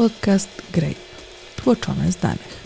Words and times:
podcast 0.00 0.62
Grape, 0.72 0.94
tłoczone 1.56 2.12
z 2.12 2.16
danych. 2.16 2.60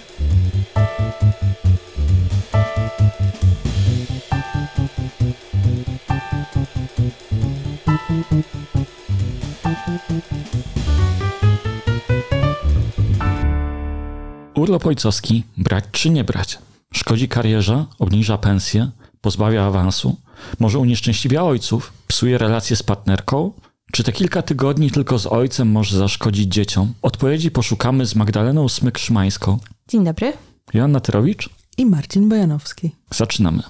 Urlop 14.55 14.87
ojcowski 14.87 15.45
brać 15.57 15.85
czy 15.93 16.11
nie 16.11 16.25
brać? 16.25 16.59
Szkodzi 16.93 17.29
karierze, 17.29 17.85
obniża 17.98 18.39
pensję, 18.39 18.91
pozbawia 19.21 19.64
awansu, 19.64 20.16
może 20.61 20.79
unieszczęśliwia 20.79 21.43
ojców, 21.43 21.93
psuje 22.07 22.39
relacje 22.39 22.77
z 22.77 22.82
partnerką, 22.82 23.53
czy 23.95 24.05
te 24.05 24.13
kilka 24.13 24.43
tygodni 24.43 24.91
tylko 24.91 25.19
z 25.19 25.27
ojcem 25.27 25.69
może 25.69 25.99
zaszkodzić 25.99 26.53
dzieciom? 26.53 26.95
Odpowiedzi 27.03 27.51
poszukamy 27.51 28.07
z 28.07 28.15
Magdaleną 28.15 28.66
Smyk-Szymańską. 28.66 29.59
Dzień 29.89 30.05
dobry. 30.05 30.33
Joanna 30.73 31.01
Tyrowicz. 31.01 31.51
I 31.79 31.87
Marcin 31.87 32.29
Bojanowski. 32.29 32.91
Zaczynamy. 33.11 33.62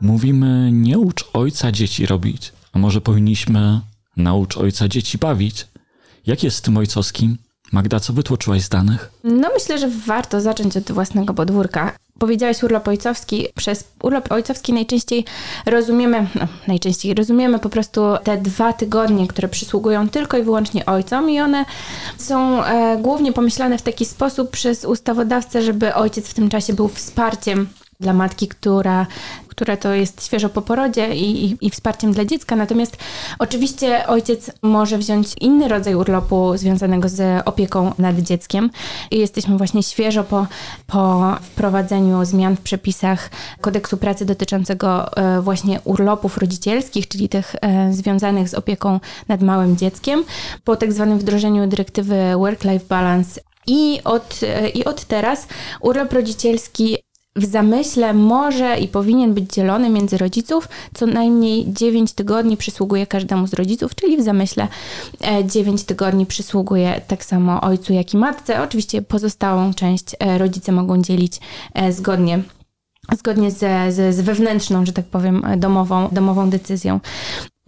Mówimy, 0.00 0.70
nie 0.72 0.98
ucz 0.98 1.24
ojca 1.32 1.72
dzieci 1.72 2.06
robić, 2.06 2.52
a 2.72 2.78
może 2.78 3.00
powinniśmy 3.00 3.80
naucz 4.16 4.56
ojca 4.56 4.88
dzieci 4.88 5.18
bawić? 5.18 5.66
Jak 6.26 6.42
jest 6.42 6.56
z 6.56 6.62
tym 6.62 6.76
ojcowskim? 6.76 7.38
Magda, 7.72 8.00
co 8.00 8.12
wytłoczyłaś 8.12 8.62
z 8.62 8.68
danych? 8.68 9.12
No 9.24 9.48
myślę, 9.54 9.78
że 9.78 9.88
warto 9.88 10.40
zacząć 10.40 10.76
od 10.76 10.92
własnego 10.92 11.34
podwórka. 11.34 11.96
Powiedziałeś 12.18 12.62
urlop 12.62 12.88
ojcowski. 12.88 13.46
Przez 13.54 13.84
urlop 14.02 14.32
ojcowski 14.32 14.72
najczęściej 14.72 15.24
rozumiemy, 15.66 16.26
no, 16.34 16.46
najczęściej 16.68 17.14
rozumiemy 17.14 17.58
po 17.58 17.68
prostu 17.68 18.00
te 18.24 18.36
dwa 18.36 18.72
tygodnie, 18.72 19.28
które 19.28 19.48
przysługują 19.48 20.08
tylko 20.08 20.38
i 20.38 20.42
wyłącznie 20.42 20.86
ojcom 20.86 21.30
i 21.30 21.40
one 21.40 21.64
są 22.18 22.64
e, 22.64 22.98
głównie 23.02 23.32
pomyślane 23.32 23.78
w 23.78 23.82
taki 23.82 24.04
sposób 24.04 24.50
przez 24.50 24.84
ustawodawcę, 24.84 25.62
żeby 25.62 25.94
ojciec 25.94 26.28
w 26.28 26.34
tym 26.34 26.48
czasie 26.48 26.72
był 26.72 26.88
wsparciem 26.88 27.68
dla 28.00 28.12
matki, 28.12 28.48
która, 28.48 29.06
która 29.56 29.76
to 29.76 29.94
jest 29.94 30.26
świeżo 30.26 30.48
po 30.48 30.62
porodzie 30.62 31.14
i, 31.14 31.44
i, 31.44 31.56
i, 31.60 31.70
wsparciem 31.70 32.12
dla 32.12 32.24
dziecka. 32.24 32.56
Natomiast 32.56 32.96
oczywiście 33.38 34.06
ojciec 34.06 34.50
może 34.62 34.98
wziąć 34.98 35.34
inny 35.40 35.68
rodzaj 35.68 35.94
urlopu 35.94 36.56
związanego 36.56 37.08
z 37.08 37.42
opieką 37.44 37.92
nad 37.98 38.18
dzieckiem. 38.18 38.70
I 39.10 39.18
jesteśmy 39.18 39.56
właśnie 39.56 39.82
świeżo 39.82 40.24
po, 40.24 40.46
po 40.86 41.34
wprowadzeniu 41.42 42.24
zmian 42.24 42.56
w 42.56 42.60
przepisach 42.60 43.30
kodeksu 43.60 43.96
pracy 43.96 44.24
dotyczącego 44.24 45.16
e, 45.16 45.40
właśnie 45.40 45.80
urlopów 45.84 46.38
rodzicielskich, 46.38 47.08
czyli 47.08 47.28
tych 47.28 47.54
e, 47.60 47.92
związanych 47.92 48.48
z 48.48 48.54
opieką 48.54 49.00
nad 49.28 49.42
małym 49.42 49.76
dzieckiem, 49.76 50.24
po 50.64 50.76
tak 50.76 50.92
zwanym 50.92 51.18
wdrożeniu 51.18 51.66
dyrektywy 51.66 52.16
Work-Life 52.34 52.86
Balance 52.88 53.40
i 53.66 54.00
od, 54.04 54.40
e, 54.42 54.68
I 54.68 54.84
od 54.84 55.04
teraz 55.04 55.46
urlop 55.80 56.12
rodzicielski 56.12 56.96
w 57.36 57.44
zamyśle 57.44 58.14
może 58.14 58.78
i 58.78 58.88
powinien 58.88 59.34
być 59.34 59.52
dzielony 59.52 59.90
między 59.90 60.18
rodziców. 60.18 60.68
Co 60.94 61.06
najmniej 61.06 61.72
9 61.72 62.12
tygodni 62.12 62.56
przysługuje 62.56 63.06
każdemu 63.06 63.46
z 63.46 63.54
rodziców, 63.54 63.94
czyli 63.94 64.16
w 64.16 64.22
zamyśle 64.22 64.68
9 65.44 65.80
e, 65.80 65.84
tygodni 65.84 66.26
przysługuje 66.26 67.00
tak 67.08 67.24
samo 67.24 67.60
ojcu, 67.60 67.92
jak 67.92 68.14
i 68.14 68.16
matce. 68.16 68.62
Oczywiście 68.62 69.02
pozostałą 69.02 69.74
część 69.74 70.04
e, 70.18 70.38
rodzice 70.38 70.72
mogą 70.72 71.02
dzielić 71.02 71.40
e, 71.74 71.92
zgodnie 71.92 72.42
zgodnie 73.12 73.50
ze, 73.50 73.92
ze, 73.92 74.12
z 74.12 74.20
wewnętrzną, 74.20 74.86
że 74.86 74.92
tak 74.92 75.04
powiem, 75.04 75.46
domową, 75.56 76.08
domową 76.12 76.50
decyzją. 76.50 77.00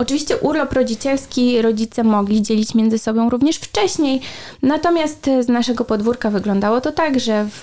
Oczywiście 0.00 0.36
urlop 0.36 0.72
rodzicielski 0.72 1.62
rodzice 1.62 2.04
mogli 2.04 2.42
dzielić 2.42 2.74
między 2.74 2.98
sobą 2.98 3.30
również 3.30 3.56
wcześniej, 3.56 4.20
natomiast 4.62 5.30
z 5.40 5.48
naszego 5.48 5.84
podwórka 5.84 6.30
wyglądało 6.30 6.80
to 6.80 6.92
tak, 6.92 7.20
że 7.20 7.46
w 7.50 7.62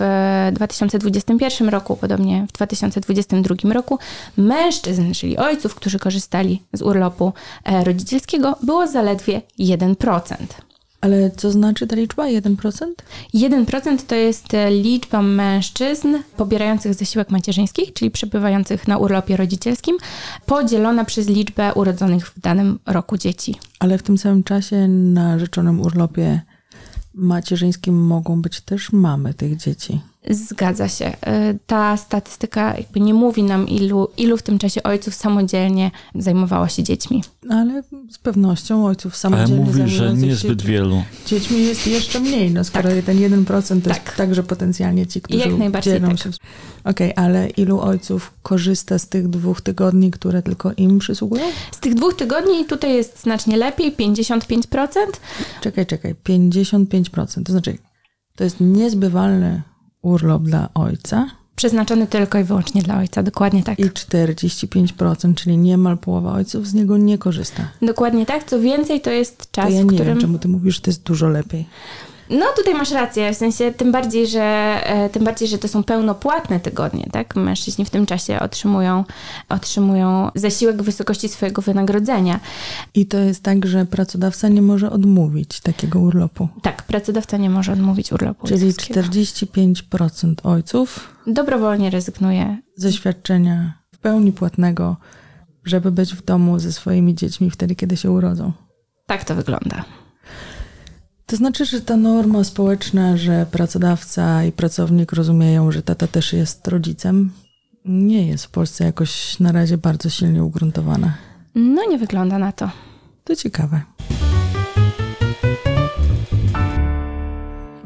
2021 0.53 1.69
roku, 1.69 1.95
podobnie 1.95 2.45
w 2.49 2.51
2022 2.51 3.73
roku, 3.73 3.99
mężczyzn, 4.37 5.13
czyli 5.13 5.37
ojców, 5.37 5.75
którzy 5.75 5.99
korzystali 5.99 6.61
z 6.73 6.81
urlopu 6.81 7.33
e, 7.63 7.83
rodzicielskiego, 7.83 8.55
było 8.63 8.87
zaledwie 8.87 9.41
1%. 9.59 10.35
Ale 11.05 11.31
co 11.31 11.51
znaczy 11.51 11.87
ta 11.87 11.95
liczba 11.95 12.25
1%? 12.25 12.85
1% 13.33 13.97
to 14.07 14.15
jest 14.15 14.53
e, 14.53 14.71
liczba 14.71 15.21
mężczyzn 15.21 16.15
pobierających 16.37 16.93
zasiłek 16.93 17.29
macierzyński, 17.29 17.93
czyli 17.93 18.11
przebywających 18.11 18.87
na 18.87 18.97
urlopie 18.97 19.37
rodzicielskim, 19.37 19.97
podzielona 20.45 21.05
przez 21.05 21.27
liczbę 21.27 21.73
urodzonych 21.73 22.27
w 22.27 22.39
danym 22.39 22.79
roku 22.85 23.17
dzieci. 23.17 23.55
Ale 23.79 23.97
w 23.97 24.03
tym 24.03 24.17
samym 24.17 24.43
czasie 24.43 24.87
na 24.87 25.39
rzeczonym 25.39 25.81
urlopie 25.81 26.41
macierzyńskim 27.13 28.05
mogą 28.05 28.41
być 28.41 28.61
też 28.61 28.91
mamy 28.91 29.33
tych 29.33 29.57
dzieci. 29.57 29.99
Zgadza 30.29 30.87
się. 30.89 31.07
Y, 31.07 31.59
ta 31.67 31.97
statystyka 31.97 32.77
jakby 32.77 32.99
nie 32.99 33.13
mówi 33.13 33.43
nam, 33.43 33.69
ilu, 33.69 34.07
ilu 34.17 34.37
w 34.37 34.43
tym 34.43 34.59
czasie 34.59 34.83
ojców 34.83 35.15
samodzielnie 35.15 35.91
zajmowało 36.15 36.67
się 36.67 36.83
dziećmi. 36.83 37.23
Ale 37.49 37.83
z 38.09 38.17
pewnością 38.17 38.85
ojców 38.85 39.15
samodzielnie 39.15 39.55
Ale 39.55 39.65
mówi, 39.65 39.87
że 39.87 40.13
niezbyt 40.13 40.61
się, 40.61 40.67
wielu. 40.67 41.03
Dziećmi 41.25 41.63
jest 41.63 41.87
jeszcze 41.87 42.19
mniej, 42.19 42.51
no 42.51 42.63
skoro 42.63 42.89
tak. 42.89 43.05
ten 43.05 43.17
1% 43.17 43.81
to 43.81 43.89
tak. 43.89 44.05
jest 44.05 44.17
także 44.17 44.43
potencjalnie 44.43 45.07
ci, 45.07 45.21
którzy 45.21 45.39
Jak 45.39 45.57
najbardziej 45.57 45.93
dzielą 45.93 46.09
tak. 46.09 46.19
się. 46.19 46.29
Okej, 46.83 47.13
okay, 47.13 47.25
ale 47.25 47.49
ilu 47.49 47.79
ojców 47.79 48.33
korzysta 48.43 48.99
z 48.99 49.09
tych 49.09 49.27
dwóch 49.27 49.61
tygodni, 49.61 50.11
które 50.11 50.41
tylko 50.41 50.71
im 50.77 50.99
przysługują? 50.99 51.43
Z 51.71 51.79
tych 51.79 51.93
dwóch 51.93 52.13
tygodni 52.13 52.65
tutaj 52.65 52.93
jest 52.93 53.21
znacznie 53.21 53.57
lepiej, 53.57 53.95
55%. 53.95 54.87
Czekaj, 55.61 55.85
czekaj, 55.85 56.15
55%. 56.23 57.43
To 57.43 57.51
znaczy, 57.51 57.77
to 58.35 58.43
jest 58.43 58.57
niezbywalne 58.59 59.74
urlop 60.05 60.43
dla 60.43 60.69
ojca. 60.73 61.27
Przeznaczony 61.55 62.07
tylko 62.07 62.39
i 62.39 62.43
wyłącznie 62.43 62.83
dla 62.83 62.97
ojca, 62.97 63.23
dokładnie 63.23 63.63
tak. 63.63 63.79
I 63.79 63.85
45%, 63.85 65.33
czyli 65.35 65.57
niemal 65.57 65.97
połowa 65.97 66.33
ojców 66.33 66.67
z 66.67 66.73
niego 66.73 66.97
nie 66.97 67.17
korzysta. 67.17 67.67
Dokładnie 67.81 68.25
tak. 68.25 68.43
Co 68.43 68.59
więcej, 68.59 69.01
to 69.01 69.11
jest 69.11 69.51
czas, 69.51 69.65
to 69.65 69.71
ja 69.71 69.77
nie 69.77 69.83
w 69.83 69.87
którym... 69.87 70.05
wiem, 70.05 70.21
czemu 70.21 70.39
ty 70.39 70.47
mówisz, 70.47 70.75
że 70.75 70.81
to 70.81 70.89
jest 70.89 71.03
dużo 71.03 71.27
lepiej. 71.27 71.65
No 72.29 72.45
tutaj 72.55 72.73
masz 72.73 72.91
rację, 72.91 73.33
w 73.33 73.37
sensie 73.37 73.71
tym 73.71 73.91
bardziej, 73.91 74.27
że 74.27 74.41
e, 74.83 75.09
tym 75.09 75.23
bardziej, 75.23 75.47
że 75.47 75.57
to 75.57 75.67
są 75.67 75.83
pełnopłatne 75.83 76.59
tygodnie, 76.59 77.07
tak? 77.11 77.35
Mężczyźni 77.35 77.85
w 77.85 77.89
tym 77.89 78.05
czasie 78.05 78.39
otrzymują, 78.39 79.03
otrzymują 79.49 80.31
zasiłek 80.35 80.81
w 80.81 80.85
wysokości 80.85 81.29
swojego 81.29 81.61
wynagrodzenia. 81.61 82.39
I 82.93 83.05
to 83.05 83.17
jest 83.17 83.43
tak, 83.43 83.65
że 83.65 83.85
pracodawca 83.85 84.47
nie 84.47 84.61
może 84.61 84.91
odmówić 84.91 85.61
takiego 85.61 85.99
urlopu. 85.99 86.47
Tak, 86.61 86.83
pracodawca 86.83 87.37
nie 87.37 87.49
może 87.49 87.73
odmówić 87.73 88.11
urlopu. 88.11 88.47
Czyli 88.47 88.73
45% 88.73 90.33
ojców 90.43 91.15
dobrowolnie 91.27 91.89
rezygnuje 91.89 92.57
ze 92.75 92.93
świadczenia 92.93 93.73
w 93.91 93.97
pełni 93.97 94.31
płatnego, 94.31 94.97
żeby 95.65 95.91
być 95.91 96.13
w 96.13 96.25
domu 96.25 96.59
ze 96.59 96.71
swoimi 96.71 97.15
dziećmi 97.15 97.51
wtedy, 97.51 97.75
kiedy 97.75 97.97
się 97.97 98.11
urodzą. 98.11 98.51
Tak 99.07 99.23
to 99.23 99.35
wygląda. 99.35 99.85
To 101.25 101.35
znaczy, 101.35 101.65
że 101.65 101.81
ta 101.81 101.97
norma 101.97 102.43
społeczna, 102.43 103.17
że 103.17 103.45
pracodawca 103.51 104.43
i 104.43 104.51
pracownik 104.51 105.11
rozumieją, 105.11 105.71
że 105.71 105.83
tata 105.83 106.07
też 106.07 106.33
jest 106.33 106.67
rodzicem, 106.67 107.31
nie 107.85 108.27
jest 108.27 108.45
w 108.45 108.49
Polsce 108.49 108.83
jakoś 108.83 109.39
na 109.39 109.51
razie 109.51 109.77
bardzo 109.77 110.09
silnie 110.09 110.43
ugruntowana. 110.43 111.17
No 111.55 111.81
nie 111.89 111.97
wygląda 111.97 112.39
na 112.39 112.51
to. 112.51 112.69
To 113.23 113.35
ciekawe. 113.35 113.81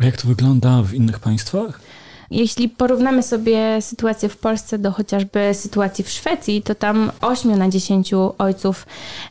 Jak 0.02 0.18
to 0.18 0.28
wygląda 0.28 0.82
w 0.84 0.94
innych 0.94 1.20
państwach? 1.20 1.82
Jeśli 2.32 2.70
porównamy 2.70 3.24
sobie 3.24 3.82
sytuację 3.82 4.30
w 4.30 4.38
Polsce 4.38 4.80
do 4.80 4.92
chociażby 4.92 5.54
sytuacji 5.54 6.04
w 6.04 6.10
Szwecji, 6.10 6.62
to 6.62 6.76
tam 6.76 7.12
8 7.22 7.58
na 7.58 7.70
10 7.70 8.12
ojców 8.38 8.86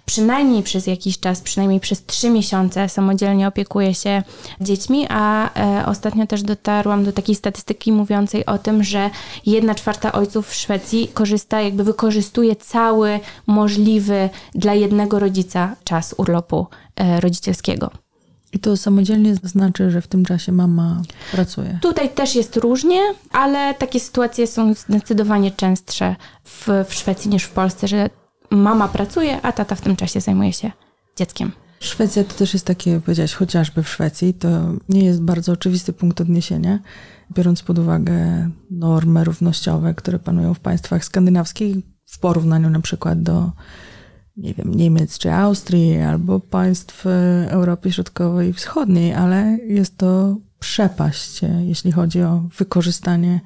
przynajmniej 0.07 0.63
przez 0.63 0.87
jakiś 0.87 1.21
czas, 1.21 1.41
przynajmniej 1.41 1.81
przez 1.81 2.07
3 2.07 2.31
miesiące 2.31 2.89
samodzielnie 2.89 3.49
opiekuje 3.49 3.95
się 3.95 4.23
dziećmi, 4.61 5.07
a 5.09 5.51
e, 5.55 5.87
ostatnio 5.87 6.27
też 6.27 6.43
dotarłam 6.43 7.05
do 7.05 7.13
takiej 7.13 7.35
statystyki 7.35 7.93
mówiącej 7.93 8.47
o 8.47 8.59
tym, 8.59 8.85
że 8.85 9.11
1 9.47 9.75
czwarta 9.75 10.13
ojców 10.13 10.49
w 10.49 10.55
Szwecji 10.55 11.09
korzysta, 11.15 11.61
jakby 11.61 11.85
wykorzystuje 11.85 12.57
cały 12.57 13.21
możliwy 13.47 14.31
dla 14.55 14.75
jednego 14.75 15.19
rodzica 15.19 15.77
czas 15.85 16.15
urlopu 16.19 16.67
e, 16.97 17.21
rodzicielskiego. 17.21 18.08
I 18.53 18.59
to 18.59 18.77
samodzielnie 18.77 19.35
znaczy, 19.35 19.91
że 19.91 20.01
w 20.01 20.07
tym 20.07 20.25
czasie 20.25 20.53
mama 20.53 21.03
pracuje. 21.33 21.79
Tutaj 21.83 22.11
też 22.11 22.35
jest 22.35 22.57
różnie, 22.57 23.01
ale 23.33 23.75
takie 23.75 24.01
sytuacje 24.01 24.47
są 24.47 24.75
zdecydowanie 24.75 25.51
częstsze 25.51 26.17
w, 26.45 26.69
w 26.89 26.95
Szwecji 26.95 27.31
niż 27.31 27.43
w 27.43 27.51
Polsce, 27.51 27.89
że 27.89 28.11
mama 28.51 28.89
pracuje, 28.89 29.43
a 29.43 29.53
tata 29.53 29.75
w 29.75 29.81
tym 29.81 29.97
czasie 29.97 30.21
zajmuje 30.21 30.53
się 30.53 30.71
dzieckiem. 31.17 31.53
Szwecja 31.81 32.25
to 32.25 32.35
też 32.35 32.53
jest 32.53 32.67
takie, 32.67 33.01
powiedziałaś, 33.01 33.35
chociażby 33.35 33.83
w 33.83 33.89
Szwecji, 33.89 34.35
to 34.35 34.49
nie 34.89 35.05
jest 35.05 35.23
bardzo 35.23 35.53
oczywisty 35.53 35.93
punkt 35.93 36.21
odniesienia, 36.21 36.79
biorąc 37.35 37.63
pod 37.63 37.79
uwagę 37.79 38.51
normy 38.71 39.25
równościowe, 39.25 39.95
które 39.95 40.19
panują 40.19 40.55
w 40.55 40.61
państwach 40.61 41.05
skandynawskich 41.05 41.77
w 42.07 42.19
porównaniu 42.19 42.71
na 42.71 42.81
przykład 42.81 43.23
do 43.23 43.53
nie 44.39 44.55
wiem, 44.55 44.75
Niemiec 44.75 45.19
czy 45.19 45.33
Austrii, 45.33 46.01
albo 46.01 46.41
państw 46.41 47.07
e, 47.07 47.11
Europy 47.51 47.93
Środkowej 47.93 48.49
i 48.51 48.53
Wschodniej, 48.53 49.15
ale 49.15 49.59
jest 49.67 49.97
to 49.97 50.37
przepaść, 50.59 51.45
e, 51.45 51.65
jeśli 51.65 51.93
chodzi 51.93 52.23
o 52.23 52.43
wykorzystanie 52.59 53.41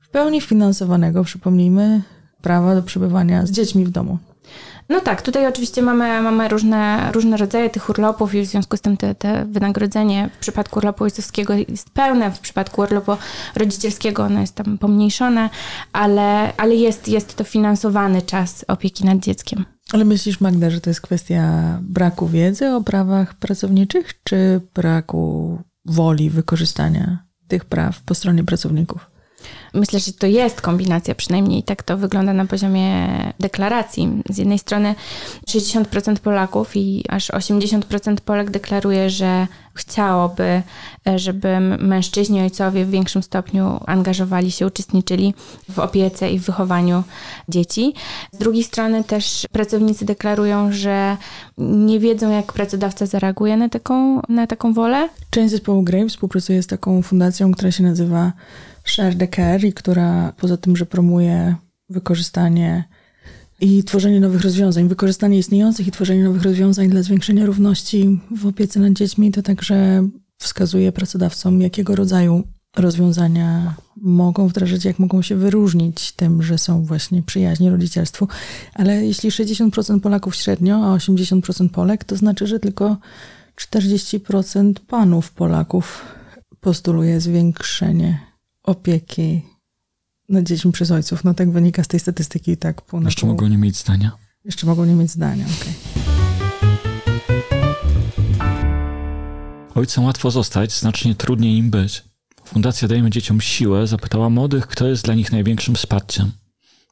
w 0.00 0.08
pełni 0.08 0.40
finansowanego, 0.40 1.24
przypomnijmy, 1.24 2.02
prawa 2.42 2.74
do 2.74 2.82
przebywania 2.82 3.46
z 3.46 3.50
dziećmi 3.50 3.84
w 3.84 3.90
domu. 3.90 4.18
No 4.88 5.00
tak, 5.00 5.22
tutaj 5.22 5.46
oczywiście 5.46 5.82
mamy, 5.82 6.22
mamy 6.22 6.48
różne, 6.48 7.12
różne 7.12 7.36
rodzaje 7.36 7.70
tych 7.70 7.88
urlopów 7.88 8.34
i 8.34 8.40
w 8.42 8.46
związku 8.46 8.76
z 8.76 8.80
tym 8.80 8.96
te, 8.96 9.14
te 9.14 9.44
wynagrodzenie 9.44 10.30
w 10.32 10.38
przypadku 10.38 10.78
urlopu 10.78 11.04
ojcowskiego 11.04 11.54
jest 11.54 11.90
pełne, 11.90 12.30
w 12.30 12.40
przypadku 12.40 12.80
urlopu 12.80 13.12
rodzicielskiego 13.54 14.24
ono 14.24 14.40
jest 14.40 14.54
tam 14.54 14.78
pomniejszone, 14.78 15.50
ale, 15.92 16.56
ale 16.56 16.74
jest, 16.74 17.08
jest 17.08 17.36
to 17.36 17.44
finansowany 17.44 18.22
czas 18.22 18.64
opieki 18.68 19.04
nad 19.04 19.18
dzieckiem. 19.18 19.64
Ale 19.92 20.04
myślisz, 20.04 20.40
Magda, 20.40 20.70
że 20.70 20.80
to 20.80 20.90
jest 20.90 21.00
kwestia 21.00 21.78
braku 21.82 22.28
wiedzy 22.28 22.68
o 22.68 22.82
prawach 22.82 23.34
pracowniczych, 23.34 24.22
czy 24.24 24.60
braku 24.74 25.58
woli 25.84 26.30
wykorzystania 26.30 27.24
tych 27.48 27.64
praw 27.64 28.02
po 28.02 28.14
stronie 28.14 28.44
pracowników? 28.44 29.09
Myślę, 29.74 30.00
że 30.00 30.12
to 30.12 30.26
jest 30.26 30.60
kombinacja, 30.60 31.14
przynajmniej 31.14 31.62
tak 31.62 31.82
to 31.82 31.96
wygląda 31.96 32.32
na 32.32 32.46
poziomie 32.46 33.08
deklaracji. 33.40 34.22
Z 34.30 34.38
jednej 34.38 34.58
strony 34.58 34.94
60% 35.48 36.18
Polaków 36.18 36.76
i 36.76 37.04
aż 37.08 37.30
80% 37.30 38.16
Polek 38.20 38.50
deklaruje, 38.50 39.10
że 39.10 39.46
chciałoby, 39.74 40.62
żeby 41.16 41.60
mężczyźni, 41.60 42.40
ojcowie 42.40 42.84
w 42.84 42.90
większym 42.90 43.22
stopniu 43.22 43.80
angażowali 43.86 44.50
się, 44.50 44.66
uczestniczyli 44.66 45.34
w 45.68 45.78
opiece 45.78 46.30
i 46.30 46.38
w 46.38 46.42
wychowaniu 46.42 47.02
dzieci. 47.48 47.94
Z 48.32 48.38
drugiej 48.38 48.64
strony 48.64 49.04
też 49.04 49.46
pracownicy 49.52 50.04
deklarują, 50.04 50.72
że 50.72 51.16
nie 51.58 52.00
wiedzą, 52.00 52.30
jak 52.30 52.52
pracodawca 52.52 53.06
zareaguje 53.06 53.56
na 53.56 53.68
taką, 53.68 54.22
na 54.28 54.46
taką 54.46 54.72
wolę. 54.72 55.08
Część 55.30 55.50
zespołu 55.50 55.82
Grey 55.82 56.08
współpracuje 56.08 56.62
z 56.62 56.66
taką 56.66 57.02
fundacją, 57.02 57.52
która 57.52 57.70
się 57.70 57.82
nazywa 57.82 58.32
Share 58.84 59.14
the 59.18 59.28
Care 59.28 59.74
która 59.74 60.32
poza 60.36 60.56
tym, 60.56 60.76
że 60.76 60.86
promuje 60.86 61.56
wykorzystanie 61.88 62.84
i 63.60 63.84
tworzenie 63.84 64.20
nowych 64.20 64.42
rozwiązań, 64.42 64.88
wykorzystanie 64.88 65.38
istniejących 65.38 65.86
i 65.86 65.90
tworzenie 65.90 66.24
nowych 66.24 66.42
rozwiązań 66.42 66.88
dla 66.88 67.02
zwiększenia 67.02 67.46
równości 67.46 68.20
w 68.36 68.46
opiece 68.46 68.80
nad 68.80 68.92
dziećmi, 68.92 69.32
to 69.32 69.42
także 69.42 70.08
wskazuje 70.38 70.92
pracodawcom, 70.92 71.60
jakiego 71.60 71.96
rodzaju 71.96 72.42
rozwiązania 72.76 73.74
mogą 73.96 74.48
wdrażać, 74.48 74.84
jak 74.84 74.98
mogą 74.98 75.22
się 75.22 75.36
wyróżnić 75.36 76.12
tym, 76.12 76.42
że 76.42 76.58
są 76.58 76.84
właśnie 76.84 77.22
przyjaźni 77.22 77.70
rodzicielstwu. 77.70 78.28
Ale 78.74 79.06
jeśli 79.06 79.30
60% 79.30 80.00
Polaków 80.00 80.36
średnio, 80.36 80.92
a 80.92 80.96
80% 80.96 81.68
Polek, 81.68 82.04
to 82.04 82.16
znaczy, 82.16 82.46
że 82.46 82.60
tylko 82.60 82.96
40% 83.56 84.72
panów 84.86 85.32
Polaków 85.32 86.04
postuluje 86.60 87.20
zwiększenie 87.20 88.29
opieki 88.62 89.42
nad 90.28 90.44
dziećmi 90.44 90.72
przez 90.72 90.90
ojców. 90.90 91.24
No 91.24 91.34
tak 91.34 91.50
wynika 91.50 91.84
z 91.84 91.88
tej 91.88 92.00
statystyki 92.00 92.56
tak 92.56 92.82
pół 92.82 93.02
Jeszcze 93.02 93.20
pół. 93.20 93.30
mogą 93.30 93.46
nie 93.46 93.58
mieć 93.58 93.76
zdania. 93.76 94.12
Jeszcze 94.44 94.66
mogą 94.66 94.84
nie 94.84 94.94
mieć 94.94 95.10
zdania, 95.10 95.44
okej. 95.44 95.74
Okay. 95.82 96.20
Ojcem 99.74 100.04
łatwo 100.04 100.30
zostać, 100.30 100.72
znacznie 100.72 101.14
trudniej 101.14 101.56
im 101.56 101.70
być. 101.70 102.04
Fundacja 102.44 102.88
Dajmy 102.88 103.10
Dzieciom 103.10 103.40
Siłę 103.40 103.86
zapytała 103.86 104.30
młodych, 104.30 104.66
kto 104.66 104.86
jest 104.86 105.04
dla 105.04 105.14
nich 105.14 105.32
największym 105.32 105.74
wsparciem. 105.74 106.32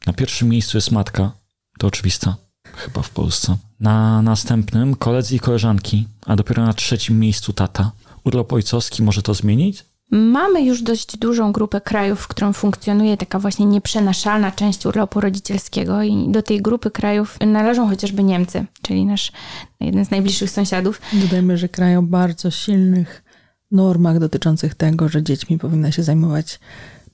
Na 0.07 0.13
pierwszym 0.13 0.49
miejscu 0.49 0.77
jest 0.77 0.91
matka, 0.91 1.33
to 1.79 1.87
oczywista, 1.87 2.37
chyba 2.77 3.03
w 3.03 3.11
Polsce. 3.11 3.57
Na 3.81 4.23
następnym 4.23 4.95
koledzy 4.95 5.37
i 5.37 5.41
koleżanki, 5.41 6.09
a 6.27 6.37
dopiero 6.37 6.65
na 6.65 6.75
trzecim 6.75 7.19
miejscu 7.19 7.53
tata. 7.53 7.93
Urlop 8.25 8.53
ojcowski 8.53 9.03
może 9.03 9.23
to 9.23 9.35
zmienić? 9.35 9.85
Mamy 10.11 10.63
już 10.63 10.83
dość 10.83 11.17
dużą 11.17 11.53
grupę 11.53 11.81
krajów, 11.81 12.21
w 12.21 12.29
którą 12.29 12.53
funkcjonuje 12.53 13.17
taka 13.17 13.39
właśnie 13.39 13.67
nieprzenaszalna 13.67 14.53
część 14.53 14.87
urlopu 14.87 15.21
rodzicielskiego 15.21 16.03
i 16.03 16.29
do 16.29 16.43
tej 16.43 16.63
grupy 16.63 16.91
krajów 16.91 17.39
należą 17.47 17.89
chociażby 17.89 18.23
Niemcy, 18.23 18.65
czyli 18.83 19.07
nasz 19.07 19.33
jeden 19.81 20.05
z 20.05 20.11
najbliższych 20.11 20.51
sąsiadów. 20.51 21.01
Dodajmy, 21.13 21.59
że 21.59 21.69
kraj 21.69 21.97
o 21.97 22.03
bardzo 22.03 22.51
silnych 22.51 23.25
normach 23.71 24.19
dotyczących 24.19 24.75
tego, 24.75 25.09
że 25.09 25.23
dziećmi 25.23 25.59
powinna 25.59 25.93
się 25.93 26.03
zajmować 26.03 26.61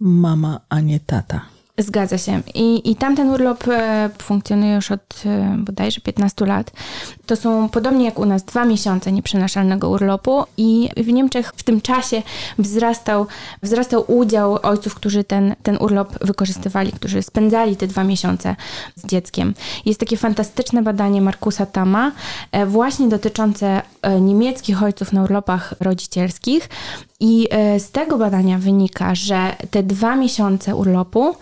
mama, 0.00 0.60
a 0.68 0.80
nie 0.80 1.00
tata. 1.00 1.40
Zgadza 1.78 2.18
się. 2.18 2.42
I, 2.54 2.90
I 2.90 2.96
tamten 2.96 3.30
urlop 3.30 3.68
e, 3.68 4.10
funkcjonuje 4.18 4.74
już 4.74 4.90
od 4.90 5.22
e, 5.26 5.56
bodajże 5.58 6.00
15 6.00 6.46
lat. 6.46 6.72
To 7.26 7.36
są 7.36 7.68
podobnie 7.68 8.04
jak 8.04 8.18
u 8.18 8.26
nas 8.26 8.42
dwa 8.42 8.64
miesiące 8.64 9.12
nieprzenaszalnego 9.12 9.90
urlopu 9.90 10.44
i 10.56 10.88
w 10.96 11.06
Niemczech 11.06 11.52
w 11.56 11.62
tym 11.62 11.80
czasie 11.80 12.22
wzrastał, 12.58 13.26
wzrastał 13.62 14.04
udział 14.08 14.58
ojców, 14.62 14.94
którzy 14.94 15.24
ten, 15.24 15.54
ten 15.62 15.76
urlop 15.80 16.24
wykorzystywali, 16.24 16.92
którzy 16.92 17.22
spędzali 17.22 17.76
te 17.76 17.86
dwa 17.86 18.04
miesiące 18.04 18.56
z 18.96 19.06
dzieckiem. 19.06 19.54
Jest 19.84 20.00
takie 20.00 20.16
fantastyczne 20.16 20.82
badanie 20.82 21.20
Markusa 21.20 21.66
Tama, 21.66 22.12
e, 22.52 22.66
właśnie 22.66 23.08
dotyczące 23.08 23.82
niemieckich 24.20 24.82
ojców 24.82 25.12
na 25.12 25.22
urlopach 25.22 25.74
rodzicielskich. 25.80 26.68
I 27.20 27.48
z 27.78 27.90
tego 27.90 28.18
badania 28.18 28.58
wynika, 28.58 29.14
że 29.14 29.56
te 29.70 29.82
dwa 29.82 30.16
miesiące 30.16 30.76
urlopu 30.76 31.34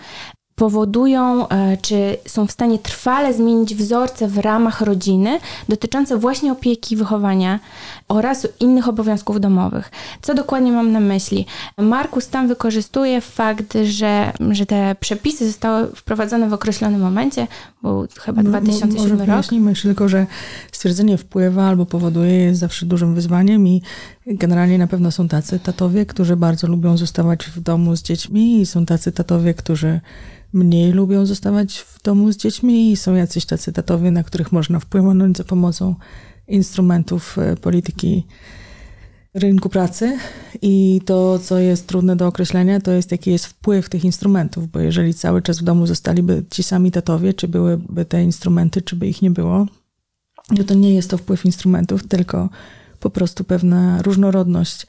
powodują, 0.55 1.49
e, 1.49 1.77
czy 1.77 2.17
są 2.27 2.47
w 2.47 2.53
stanie 2.53 2.79
trwale 2.79 3.35
zmienić 3.35 3.75
wzorce 3.75 4.29
w 4.29 4.39
ramach 4.39 4.81
rodziny 4.81 5.39
dotyczące 5.69 6.19
właśnie 6.19 6.53
opieki, 6.53 6.97
wychowania 6.97 7.61
oraz 8.09 8.49
innych 8.61 8.89
obowiązków 8.89 9.41
domowych. 9.41 9.91
Co 10.23 10.35
dokładnie 10.35 10.73
mam 10.73 10.93
na 10.93 11.01
myśli? 11.01 11.47
Markus 11.79 12.29
tam 12.29 12.49
wykorzystuje 12.49 13.21
fakt, 13.21 13.79
że, 13.85 14.33
że 14.51 14.67
te 14.67 14.97
przepisy 15.01 15.47
zostały 15.47 15.87
wprowadzone 15.97 16.49
w 16.49 16.53
określonym 16.53 17.01
momencie, 17.01 17.47
był 17.83 18.07
chyba 18.21 18.43
2007 18.43 18.97
może 18.97 19.17
rok. 19.17 19.27
Wyjaśnijmy 19.27 19.75
tylko, 19.75 20.09
że 20.09 20.27
stwierdzenie 20.73 21.19
wpływa 21.19 21.69
albo 21.69 21.87
powoduje 21.87 22.33
jest 22.33 22.61
zawsze 22.61 22.87
dużym 22.87 23.15
wyzwaniem 23.15 23.67
i 23.67 23.83
generalnie 24.27 24.79
na 24.79 24.87
pewno 24.87 25.11
są 25.11 25.29
tacy 25.29 25.59
tatowie, 25.59 26.07
którzy 26.07 26.37
bardzo 26.37 26.67
lubią 26.67 26.97
zostawać 26.97 27.45
w 27.45 27.61
domu 27.61 27.97
z 27.97 28.03
dziećmi 28.03 28.61
i 28.61 28.67
są 28.67 28.87
tacy 28.87 29.13
tatowie, 29.13 29.55
którzy 29.55 30.01
mniej 30.53 30.93
lubią 30.93 31.27
zostawać 31.27 31.79
w 31.79 32.03
domu 32.03 32.33
z 32.33 32.37
dziećmi 32.37 32.93
i 32.93 32.97
są 32.97 33.15
jacyś 33.15 33.47
tacy 33.47 33.73
tatowie, 33.73 34.11
na 34.11 34.23
których 34.23 34.53
można 34.53 34.79
wpłynąć 34.79 35.37
za 35.37 35.45
pomocą 35.45 35.95
instrumentów 36.49 37.39
e, 37.39 37.57
polityki 37.57 38.27
rynku 39.35 39.69
pracy 39.69 40.19
i 40.63 41.01
to, 41.05 41.39
co 41.39 41.59
jest 41.59 41.87
trudne 41.87 42.17
do 42.17 42.27
określenia, 42.27 42.81
to 42.81 42.93
jest 42.93 43.13
jaki 43.13 43.31
jest 43.31 43.47
wpływ 43.47 43.89
tych 43.89 44.05
instrumentów, 44.05 44.71
bo 44.71 44.81
jeżeli 44.81 45.15
cały 45.15 45.43
czas 45.43 45.59
w 45.59 45.65
domu 45.65 45.87
zostaliby 45.87 46.45
ci 46.51 46.63
sami 46.63 46.91
tatowie, 46.91 47.35
czy 47.35 47.49
byłyby 47.49 48.05
te 48.05 48.25
instrumenty, 48.25 48.83
czy 48.83 48.97
by 48.97 49.07
ich 49.07 49.23
nie 49.23 49.31
było, 49.31 49.67
no 50.51 50.65
to 50.65 50.75
nie 50.75 50.95
jest 50.95 51.11
to 51.11 51.19
wpływ 51.19 51.45
instrumentów, 51.45 52.09
tylko 52.09 52.49
po 53.01 53.11
prostu 53.11 53.45
pewna 53.45 54.03
różnorodność 54.03 54.87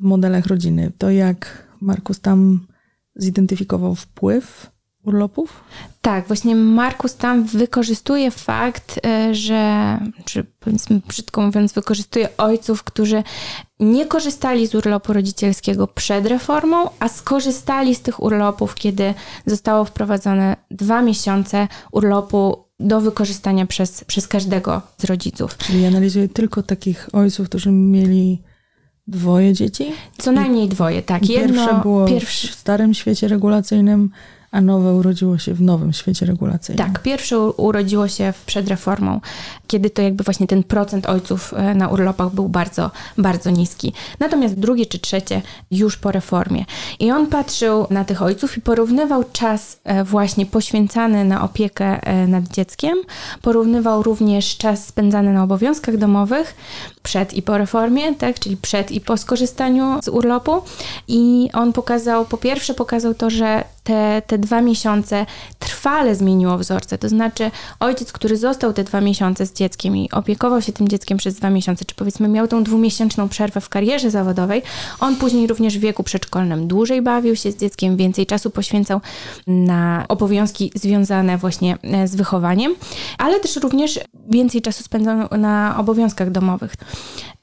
w 0.00 0.02
modelach 0.02 0.46
rodziny. 0.46 0.92
To 0.98 1.10
jak 1.10 1.68
Markus 1.80 2.20
tam 2.20 2.66
zidentyfikował 3.14 3.94
wpływ 3.94 4.75
urlopów? 5.06 5.64
Tak, 6.02 6.26
właśnie 6.26 6.56
Markus 6.56 7.14
tam 7.16 7.44
wykorzystuje 7.44 8.30
fakt, 8.30 9.00
e, 9.06 9.34
że, 9.34 9.98
czy 10.24 10.44
powiedzmy 10.60 11.00
brzydko 11.08 11.42
mówiąc, 11.42 11.72
wykorzystuje 11.72 12.28
ojców, 12.36 12.84
którzy 12.84 13.22
nie 13.80 14.06
korzystali 14.06 14.66
z 14.66 14.74
urlopu 14.74 15.12
rodzicielskiego 15.12 15.86
przed 15.86 16.26
reformą, 16.26 16.90
a 17.00 17.08
skorzystali 17.08 17.94
z 17.94 18.00
tych 18.00 18.22
urlopów, 18.22 18.74
kiedy 18.74 19.14
zostało 19.46 19.84
wprowadzone 19.84 20.56
dwa 20.70 21.02
miesiące 21.02 21.68
urlopu 21.92 22.66
do 22.80 23.00
wykorzystania 23.00 23.66
przez, 23.66 24.04
przez 24.04 24.28
każdego 24.28 24.82
z 24.98 25.04
rodziców. 25.04 25.56
Czyli 25.56 25.86
analizuje 25.86 26.28
tylko 26.28 26.62
takich 26.62 27.08
ojców, 27.12 27.48
którzy 27.48 27.70
mieli 27.72 28.42
dwoje 29.06 29.52
dzieci? 29.52 29.92
Co 30.18 30.32
najmniej 30.32 30.68
dwoje, 30.68 31.02
tak. 31.02 31.28
Jedno, 31.28 31.66
pierwsze 31.66 31.80
było 31.82 32.06
pierwszy... 32.06 32.48
w 32.48 32.54
starym 32.54 32.94
świecie 32.94 33.28
regulacyjnym, 33.28 34.10
a 34.56 34.60
nowe 34.60 34.94
urodziło 34.94 35.38
się 35.38 35.54
w 35.54 35.60
nowym 35.60 35.92
świecie 35.92 36.26
regulacyjnym. 36.26 36.86
Tak, 36.86 37.02
pierwsze 37.02 37.40
urodziło 37.40 38.08
się 38.08 38.32
przed 38.46 38.68
reformą, 38.68 39.20
kiedy 39.66 39.90
to 39.90 40.02
jakby 40.02 40.24
właśnie 40.24 40.46
ten 40.46 40.62
procent 40.62 41.06
ojców 41.06 41.54
e, 41.56 41.74
na 41.74 41.88
urlopach 41.88 42.34
był 42.34 42.48
bardzo, 42.48 42.90
bardzo 43.18 43.50
niski. 43.50 43.92
Natomiast 44.20 44.54
drugie 44.54 44.86
czy 44.86 44.98
trzecie 44.98 45.42
już 45.70 45.96
po 45.96 46.12
reformie. 46.12 46.64
I 47.00 47.12
on 47.12 47.26
patrzył 47.26 47.86
na 47.90 48.04
tych 48.04 48.22
ojców 48.22 48.58
i 48.58 48.60
porównywał 48.60 49.24
czas 49.32 49.80
e, 49.84 50.04
właśnie 50.04 50.46
poświęcany 50.46 51.24
na 51.24 51.44
opiekę 51.44 52.00
e, 52.02 52.26
nad 52.26 52.48
dzieckiem, 52.48 52.98
porównywał 53.42 54.02
również 54.02 54.56
czas 54.56 54.86
spędzany 54.86 55.32
na 55.32 55.42
obowiązkach 55.42 55.96
domowych 55.96 56.54
przed 57.02 57.34
i 57.34 57.42
po 57.42 57.58
reformie, 57.58 58.14
tak, 58.14 58.38
czyli 58.38 58.56
przed 58.56 58.90
i 58.90 59.00
po 59.00 59.16
skorzystaniu 59.16 59.98
z 60.02 60.08
urlopu. 60.08 60.62
I 61.08 61.50
on 61.52 61.72
pokazał, 61.72 62.24
po 62.24 62.36
pierwsze 62.36 62.74
pokazał 62.74 63.14
to, 63.14 63.30
że 63.30 63.75
te, 63.86 64.22
te 64.26 64.38
dwa 64.38 64.60
miesiące 64.60 65.26
trwale 65.58 66.14
zmieniło 66.14 66.58
wzorce. 66.58 66.98
To 66.98 67.08
znaczy, 67.08 67.50
ojciec, 67.80 68.12
który 68.12 68.36
został 68.36 68.72
te 68.72 68.84
dwa 68.84 69.00
miesiące 69.00 69.46
z 69.46 69.52
dzieckiem 69.52 69.96
i 69.96 70.10
opiekował 70.10 70.62
się 70.62 70.72
tym 70.72 70.88
dzieckiem 70.88 71.18
przez 71.18 71.34
dwa 71.34 71.50
miesiące, 71.50 71.84
czy 71.84 71.94
powiedzmy 71.94 72.28
miał 72.28 72.48
tą 72.48 72.64
dwumiesięczną 72.64 73.28
przerwę 73.28 73.60
w 73.60 73.68
karierze 73.68 74.10
zawodowej, 74.10 74.62
on 75.00 75.16
później 75.16 75.46
również 75.46 75.78
w 75.78 75.80
wieku 75.80 76.02
przedszkolnym 76.02 76.68
dłużej 76.68 77.02
bawił 77.02 77.36
się 77.36 77.52
z 77.52 77.56
dzieckiem, 77.56 77.96
więcej 77.96 78.26
czasu 78.26 78.50
poświęcał 78.50 79.00
na 79.46 80.04
obowiązki 80.08 80.72
związane 80.74 81.38
właśnie 81.38 81.78
e, 81.82 82.08
z 82.08 82.16
wychowaniem, 82.16 82.74
ale 83.18 83.40
też 83.40 83.56
również 83.56 84.00
więcej 84.28 84.62
czasu 84.62 84.84
spędzał 84.84 85.28
na 85.38 85.76
obowiązkach 85.78 86.30
domowych. 86.30 86.74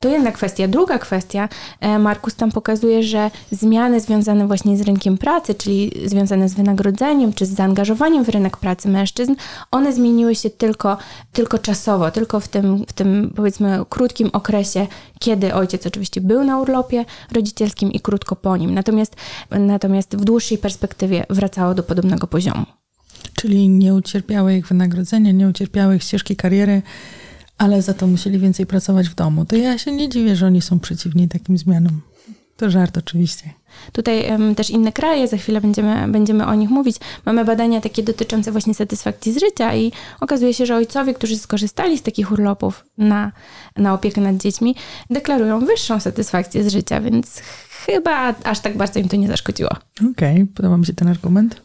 To 0.04 0.10
jedna 0.10 0.32
kwestia. 0.32 0.68
Druga 0.68 1.00
kwestia, 1.00 1.50
e, 1.80 2.00
Markus 2.00 2.36
tam 2.36 2.52
pokazuje, 2.52 3.04
że 3.04 3.32
zmiany 3.52 4.00
związane 4.00 4.48
właśnie 4.48 4.78
z 4.78 4.82
rynkiem 4.82 5.18
pracy, 5.18 5.56
czyli 5.56 5.92
związane 6.06 6.50
z 6.50 6.54
wynagrodzeniem 6.54 7.34
czy 7.34 7.46
z 7.46 7.50
zaangażowaniem 7.50 8.26
w 8.26 8.30
rynek 8.30 8.58
pracy 8.58 8.90
mężczyzn, 8.90 9.36
one 9.72 9.94
zmieniły 9.94 10.36
się 10.36 10.50
tylko, 10.50 10.98
tylko 11.34 11.60
czasowo, 11.60 12.12
tylko 12.12 12.40
w 12.40 12.48
tym, 12.48 12.86
w 12.88 12.94
tym 12.94 13.34
powiedzmy 13.36 13.80
krótkim 13.90 14.30
okresie, 14.34 14.88
kiedy 15.20 15.54
ojciec 15.54 15.88
oczywiście 15.88 16.22
był 16.22 16.44
na 16.44 16.60
urlopie 16.60 17.06
rodzicielskim 17.32 17.92
i 17.92 18.00
krótko 18.00 18.36
po 18.36 18.58
nim. 18.58 18.74
Natomiast, 18.74 19.16
natomiast 19.52 20.18
w 20.18 20.24
dłuższej 20.24 20.58
perspektywie 20.58 21.26
wracało 21.30 21.74
do 21.74 21.84
podobnego 21.84 22.28
poziomu. 22.28 22.66
Czyli 23.36 23.70
nie 23.70 23.94
ucierpiały 23.94 24.58
ich 24.58 24.68
wynagrodzenia, 24.68 25.32
nie 25.32 25.48
ucierpiały 25.48 25.96
ich 25.96 26.04
ścieżki 26.04 26.36
kariery, 26.36 26.82
ale 27.58 27.82
za 27.82 27.94
to 27.94 28.08
musieli 28.08 28.40
więcej 28.40 28.66
pracować 28.66 29.10
w 29.10 29.16
domu. 29.16 29.46
To 29.46 29.56
ja 29.56 29.78
się 29.78 29.92
nie 29.92 30.10
dziwię, 30.10 30.36
że 30.36 30.46
oni 30.46 30.62
są 30.62 30.80
przeciwni 30.80 31.28
takim 31.28 31.58
zmianom. 31.58 32.02
To 32.58 32.70
żart 32.70 32.98
oczywiście. 32.98 33.50
Tutaj 33.92 34.32
um, 34.32 34.56
też 34.56 34.70
inne 34.70 34.92
kraje, 34.92 35.28
za 35.28 35.38
chwilę 35.38 35.62
będziemy, 35.62 36.08
będziemy 36.12 36.46
o 36.46 36.56
nich 36.56 36.70
mówić. 36.70 36.98
Mamy 37.26 37.46
badania 37.46 37.82
takie 37.82 38.04
dotyczące 38.04 38.52
właśnie 38.52 38.74
satysfakcji 38.74 39.34
z 39.34 39.40
życia 39.40 39.76
i 39.76 39.92
okazuje 40.22 40.54
się, 40.54 40.66
że 40.66 40.76
ojcowie, 40.76 41.14
którzy 41.14 41.38
skorzystali 41.38 41.98
z 41.98 42.02
takich 42.02 42.32
urlopów 42.32 42.86
na, 42.98 43.32
na 43.78 43.94
opiekę 43.94 44.22
nad 44.22 44.38
dziećmi, 44.38 44.76
deklarują 45.10 45.66
wyższą 45.66 46.00
satysfakcję 46.00 46.64
z 46.64 46.72
życia, 46.74 47.02
więc 47.02 47.42
chyba 47.86 48.36
aż 48.44 48.60
tak 48.60 48.78
bardzo 48.78 49.00
im 49.00 49.10
to 49.10 49.16
nie 49.16 49.28
zaszkodziło. 49.28 49.70
Okej, 50.12 50.34
okay, 50.34 50.48
podoba 50.56 50.78
mi 50.78 50.86
się 50.86 50.94
ten 50.94 51.08
argument. 51.08 51.62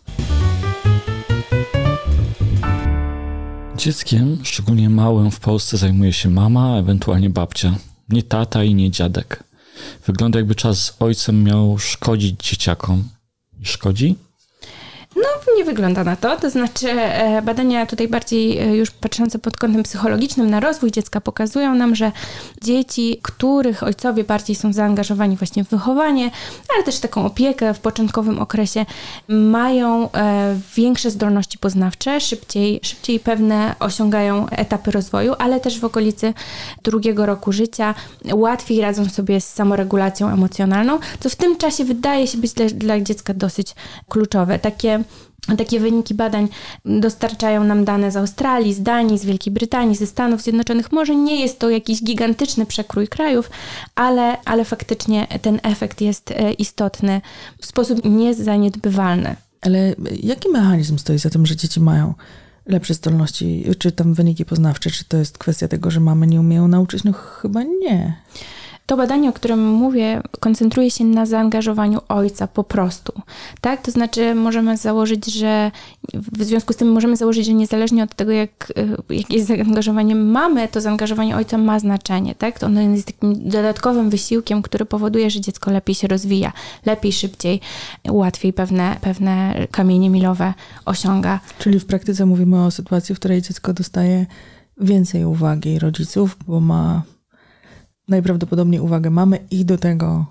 Dzieckiem, 3.79 4.39
szczególnie 4.43 4.91
małym 4.91 5.31
w 5.31 5.41
Polsce, 5.41 5.77
zajmuje 5.77 6.13
się 6.13 6.31
mama, 6.31 6.79
ewentualnie 6.79 7.31
babcia. 7.31 7.75
Nie 8.09 8.23
tata 8.23 8.65
i 8.65 8.75
nie 8.75 8.91
dziadek. 8.91 9.45
Wygląda 10.07 10.39
jakby 10.39 10.55
czas 10.55 10.85
z 10.85 10.97
ojcem 11.03 11.45
miał 11.45 11.79
szkodzić 11.79 12.49
dzieciakom. 12.49 13.09
Szkodzi? 13.63 14.17
No, 15.17 15.23
nie 15.57 15.65
wygląda 15.65 16.05
na 16.05 16.17
to. 16.17 16.37
To 16.37 16.51
znaczy, 16.51 16.91
e, 16.91 17.43
badania 17.43 17.87
tutaj 17.87 18.09
bardziej 18.09 18.59
e, 18.59 18.77
już 18.77 18.91
patrzące 18.91 19.39
pod 19.39 19.57
kątem 19.57 19.83
psychologicznym 19.83 20.51
na 20.51 20.61
rozwój 20.61 20.91
dziecka 20.91 21.21
pokazują 21.21 21.75
nam, 21.75 21.95
że 21.95 22.13
dzieci, 22.63 23.21
których 23.23 23.83
ojcowie 23.83 24.25
bardziej 24.25 24.57
są 24.57 24.73
zaangażowani 24.73 25.37
właśnie 25.37 25.65
w 25.65 25.69
wychowanie, 25.69 26.31
ale 26.75 26.85
też 26.85 26.99
taką 26.99 27.27
opiekę 27.27 27.75
w 27.75 27.81
początkowym 27.81 28.39
okresie, 28.39 28.87
mają 29.29 30.13
e, 30.13 30.57
większe 30.77 31.11
zdolności 31.11 31.59
poznawcze, 31.59 32.21
szybciej, 32.21 32.81
szybciej 32.83 33.21
pewne 33.21 33.75
osiągają 33.81 34.49
etapy 34.49 34.91
rozwoju, 34.91 35.35
ale 35.39 35.61
też 35.61 35.81
w 35.81 35.85
okolicy 35.85 36.35
drugiego 36.83 37.27
roku 37.27 37.53
życia 37.53 37.95
łatwiej 38.33 38.81
radzą 38.81 39.09
sobie 39.09 39.41
z 39.41 39.53
samoregulacją 39.53 40.29
emocjonalną, 40.29 40.99
co 41.21 41.29
w 41.29 41.37
tym 41.37 41.57
czasie 41.57 41.85
wydaje 41.85 42.27
się 42.27 42.39
być 42.39 42.53
dla, 42.53 42.67
dla 42.67 43.01
dziecka 43.01 43.35
dosyć 43.35 43.75
kluczowe. 44.09 44.59
Takie 44.59 44.98
takie 45.57 45.81
wyniki 45.81 46.15
badań 46.15 46.49
dostarczają 46.85 47.65
nam 47.65 47.85
dane 47.85 48.11
z 48.11 48.17
Australii, 48.17 48.75
z 48.75 48.83
Danii, 48.83 49.19
z 49.19 49.25
Wielkiej 49.25 49.53
Brytanii, 49.53 49.97
ze 49.97 50.07
Stanów 50.07 50.43
Zjednoczonych. 50.43 50.93
Może 50.93 51.17
nie 51.17 51.41
jest 51.41 51.59
to 51.59 51.71
jakiś 51.71 52.05
gigantyczny 52.05 52.67
przekrój 52.67 53.09
krajów, 53.09 53.51
ale, 53.95 54.37
ale 54.45 54.65
faktycznie 54.65 55.27
ten 55.43 55.61
efekt 55.63 56.01
jest 56.01 56.31
e, 56.31 56.53
istotny 56.53 57.21
w 57.61 57.67
sposób 57.67 58.05
niezaniedbywalny. 58.05 59.37
Ale 59.61 59.95
jaki 60.23 60.49
mechanizm 60.49 60.99
stoi 60.99 61.19
za 61.19 61.31
tym, 61.31 61.47
że 61.47 61.57
dzieci 61.57 61.81
mają 61.81 62.15
lepsze 62.67 62.95
zdolności, 62.95 63.65
czy 63.79 63.93
tam 63.93 64.15
wyniki 64.15 64.45
poznawcze, 64.45 64.91
czy 64.91 65.05
to 65.05 65.17
jest 65.17 65.39
kwestia 65.39 65.69
tego, 65.69 65.91
że 65.91 66.01
mamy 66.01 66.27
nie 66.27 66.41
umieją 66.41 66.69
nauczyć? 66.69 67.05
No 67.05 67.13
chyba 67.13 67.63
nie. 67.63 68.17
To 68.89 68.97
badanie, 68.97 69.29
o 69.29 69.33
którym 69.33 69.73
mówię, 69.73 70.23
koncentruje 70.41 70.91
się 70.91 71.05
na 71.05 71.27
zaangażowaniu 71.27 72.01
ojca 72.09 72.47
po 72.47 72.65
prostu. 72.65 73.13
Tak? 73.61 73.83
To 73.83 73.91
znaczy, 73.91 74.35
możemy 74.35 74.77
założyć, 74.77 75.27
że 75.27 75.71
w 76.15 76.45
związku 76.45 76.73
z 76.73 76.77
tym 76.77 76.93
możemy 76.93 77.17
założyć, 77.17 77.47
że 77.47 77.55
niezależnie 77.55 78.03
od 78.03 78.15
tego, 78.15 78.33
jak, 78.33 78.73
jakie 79.11 79.45
zaangażowanie 79.45 80.15
mamy, 80.15 80.69
to 80.69 80.81
zaangażowanie 80.81 81.37
ojca 81.37 81.59
ma 81.59 81.79
znaczenie. 81.79 82.35
Tak? 82.35 82.63
Ono 82.63 82.81
jest 82.81 83.07
takim 83.07 83.49
dodatkowym 83.49 84.11
wysiłkiem, 84.11 84.63
który 84.63 84.87
powoduje, 84.87 85.31
że 85.31 85.41
dziecko 85.41 85.71
lepiej 85.71 85.95
się 85.95 86.09
rozwija, 86.09 86.53
lepiej, 86.87 87.13
szybciej, 87.13 87.61
łatwiej 88.09 88.53
pewne, 88.53 88.97
pewne 89.01 89.67
kamienie 89.71 90.11
milowe 90.11 90.55
osiąga. 90.85 91.41
Czyli 91.59 91.81
w 91.81 91.87
praktyce 91.87 92.27
mówimy 92.27 92.65
o 92.65 92.71
sytuacji, 92.71 93.15
w 93.15 93.19
której 93.19 93.43
dziecko 93.43 93.73
dostaje 93.73 94.27
więcej 94.81 95.25
uwagi 95.25 95.79
rodziców, 95.79 96.37
bo 96.47 96.61
ma 96.61 97.03
najprawdopodobniej 98.09 98.81
uwagę 98.81 99.11
mamy 99.11 99.39
i 99.51 99.65
do 99.65 99.79
tego 99.79 100.27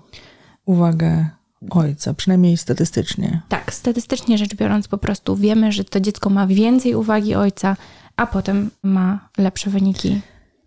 uwagę 0.64 1.26
ojca, 1.70 2.14
przynajmniej 2.14 2.56
statystycznie. 2.56 3.42
Tak, 3.48 3.74
statystycznie 3.74 4.38
rzecz 4.38 4.54
biorąc, 4.54 4.88
po 4.88 4.98
prostu 4.98 5.36
wiemy, 5.36 5.72
że 5.72 5.84
to 5.84 6.00
dziecko 6.00 6.30
ma 6.30 6.46
więcej 6.46 6.94
uwagi 6.94 7.34
ojca, 7.34 7.76
a 8.16 8.26
potem 8.26 8.70
ma 8.82 9.28
lepsze 9.38 9.70
wyniki. 9.70 10.20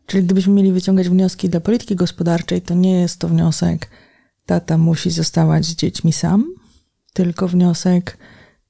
Czyli 0.05 0.23
gdybyśmy 0.23 0.53
mieli 0.53 0.71
wyciągać 0.71 1.09
wnioski 1.09 1.49
dla 1.49 1.59
polityki 1.59 1.95
gospodarczej, 1.95 2.61
to 2.61 2.73
nie 2.73 3.01
jest 3.01 3.19
to 3.19 3.27
wniosek, 3.27 3.89
tata 4.45 4.77
musi 4.77 5.11
zostawać 5.11 5.65
z 5.65 5.75
dziećmi 5.75 6.13
sam, 6.13 6.45
tylko 7.13 7.47
wniosek, 7.47 8.17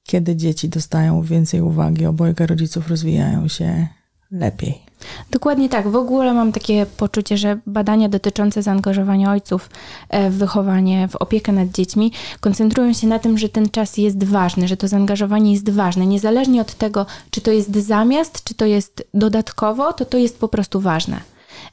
kiedy 0.02 0.36
dzieci 0.36 0.68
dostają 0.68 1.22
więcej 1.22 1.60
uwagi, 1.60 2.06
obojga 2.06 2.46
rodziców 2.46 2.88
rozwijają 2.88 3.48
się 3.48 3.88
lepiej. 4.32 4.92
Dokładnie 5.30 5.68
tak. 5.68 5.88
W 5.88 5.96
ogóle 5.96 6.34
mam 6.34 6.52
takie 6.52 6.86
poczucie, 6.86 7.36
że 7.36 7.58
badania 7.66 8.08
dotyczące 8.08 8.62
zaangażowania 8.62 9.30
ojców 9.30 9.70
e, 10.08 10.30
w 10.30 10.34
wychowanie, 10.34 11.08
w 11.08 11.16
opiekę 11.16 11.52
nad 11.52 11.68
dziećmi 11.68 12.12
koncentrują 12.40 12.92
się 12.92 13.06
na 13.06 13.18
tym, 13.18 13.38
że 13.38 13.48
ten 13.48 13.70
czas 13.70 13.96
jest 13.96 14.24
ważny, 14.24 14.68
że 14.68 14.76
to 14.76 14.88
zaangażowanie 14.88 15.52
jest 15.52 15.70
ważne. 15.70 16.06
Niezależnie 16.06 16.60
od 16.60 16.74
tego, 16.74 17.06
czy 17.30 17.40
to 17.40 17.50
jest 17.50 17.76
zamiast, 17.76 18.44
czy 18.44 18.54
to 18.54 18.66
jest 18.66 19.08
dodatkowo, 19.14 19.92
to 19.92 20.04
to 20.04 20.18
jest 20.18 20.38
po 20.38 20.48
prostu 20.48 20.80
ważne. 20.80 21.20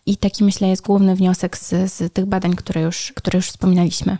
I 0.05 0.17
taki 0.17 0.43
myślę 0.43 0.67
jest 0.67 0.85
główny 0.85 1.15
wniosek 1.15 1.57
z, 1.57 1.93
z 1.93 2.13
tych 2.13 2.25
badań, 2.25 2.55
które 2.55 2.81
już, 2.81 3.13
które 3.15 3.37
już 3.37 3.47
wspominaliśmy. 3.47 4.17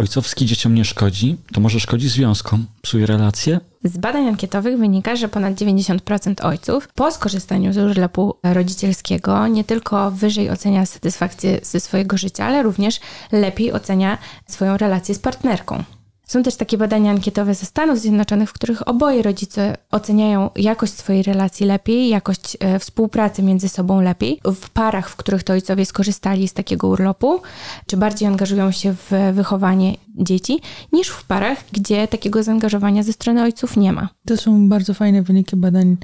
Ojcowski 0.00 0.46
dzieciom 0.46 0.74
nie 0.74 0.84
szkodzi, 0.84 1.36
to 1.52 1.60
może 1.60 1.80
szkodzi 1.80 2.08
związkom, 2.08 2.66
psuje 2.82 3.06
relacje? 3.06 3.60
Z 3.84 3.98
badań 3.98 4.28
ankietowych 4.28 4.78
wynika, 4.78 5.16
że 5.16 5.28
ponad 5.28 5.54
90% 5.54 6.46
ojców 6.46 6.88
po 6.88 7.10
skorzystaniu 7.10 7.72
z 7.72 7.78
urlopu 7.78 8.36
rodzicielskiego 8.42 9.46
nie 9.46 9.64
tylko 9.64 10.10
wyżej 10.10 10.50
ocenia 10.50 10.86
satysfakcję 10.86 11.60
ze 11.62 11.80
swojego 11.80 12.18
życia, 12.18 12.44
ale 12.44 12.62
również 12.62 13.00
lepiej 13.32 13.72
ocenia 13.72 14.18
swoją 14.46 14.76
relację 14.76 15.14
z 15.14 15.18
partnerką. 15.18 15.84
Są 16.30 16.42
też 16.42 16.56
takie 16.56 16.78
badania 16.78 17.10
ankietowe 17.10 17.54
ze 17.54 17.66
Stanów 17.66 17.98
Zjednoczonych, 17.98 18.50
w 18.50 18.52
których 18.52 18.88
oboje 18.88 19.22
rodzice 19.22 19.76
oceniają 19.90 20.50
jakość 20.56 20.92
swojej 20.92 21.22
relacji 21.22 21.66
lepiej, 21.66 22.08
jakość 22.08 22.56
e, 22.60 22.78
współpracy 22.78 23.42
między 23.42 23.68
sobą 23.68 24.00
lepiej. 24.00 24.40
W 24.44 24.70
parach, 24.70 25.08
w 25.08 25.16
których 25.16 25.42
to 25.42 25.52
ojcowie 25.52 25.86
skorzystali 25.86 26.48
z 26.48 26.52
takiego 26.52 26.88
urlopu, 26.88 27.42
czy 27.86 27.96
bardziej 27.96 28.28
angażują 28.28 28.70
się 28.70 28.94
w 28.94 29.12
wychowanie 29.32 29.96
dzieci, 30.08 30.60
niż 30.92 31.08
w 31.08 31.24
parach, 31.24 31.58
gdzie 31.72 32.08
takiego 32.08 32.42
zaangażowania 32.42 33.02
ze 33.02 33.12
strony 33.12 33.42
ojców 33.42 33.76
nie 33.76 33.92
ma. 33.92 34.08
To 34.26 34.36
są 34.36 34.68
bardzo 34.68 34.94
fajne 34.94 35.22
wyniki 35.22 35.56
badań 35.56 35.96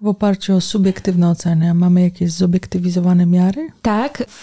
w 0.00 0.06
oparciu 0.06 0.56
o 0.56 0.60
subiektywne 0.60 1.30
oceny. 1.30 1.74
Mamy 1.74 2.02
jakieś 2.02 2.32
zobiektywizowane 2.32 3.26
miary? 3.26 3.68
Tak, 3.82 4.24
w, 4.28 4.42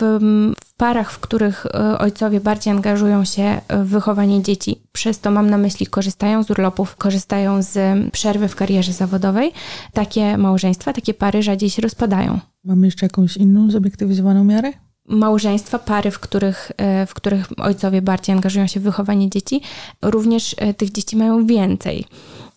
w, 0.65 0.73
parach, 0.73 1.11
w 1.11 1.19
których 1.19 1.65
e, 1.65 1.97
ojcowie 1.97 2.39
bardziej 2.39 2.73
angażują 2.73 3.25
się 3.25 3.61
w 3.69 3.87
wychowanie 3.87 4.43
dzieci, 4.43 4.81
przez 4.91 5.19
to 5.19 5.31
mam 5.31 5.49
na 5.49 5.57
myśli 5.57 5.87
korzystają 5.87 6.43
z 6.43 6.51
urlopów, 6.51 6.95
korzystają 6.95 7.63
z 7.63 7.77
przerwy 8.11 8.47
w 8.47 8.55
karierze 8.55 8.93
zawodowej, 8.93 9.51
takie 9.93 10.37
małżeństwa, 10.37 10.93
takie 10.93 11.13
pary 11.13 11.43
rzadziej 11.43 11.69
się 11.69 11.81
rozpadają. 11.81 12.39
Mamy 12.63 12.87
jeszcze 12.87 13.05
jakąś 13.05 13.37
inną 13.37 13.71
zobiektywizowaną 13.71 14.43
miarę? 14.43 14.73
małżeństwa, 15.07 15.79
pary, 15.79 16.11
w 16.11 16.19
których, 16.19 16.71
e, 16.77 17.05
w 17.05 17.13
których 17.13 17.47
ojcowie 17.57 18.01
bardziej 18.01 18.35
angażują 18.35 18.67
się 18.67 18.79
w 18.79 18.83
wychowanie 18.83 19.29
dzieci, 19.29 19.61
również 20.01 20.55
e, 20.57 20.73
tych 20.73 20.91
dzieci 20.91 21.17
mają 21.17 21.45
więcej. 21.45 22.05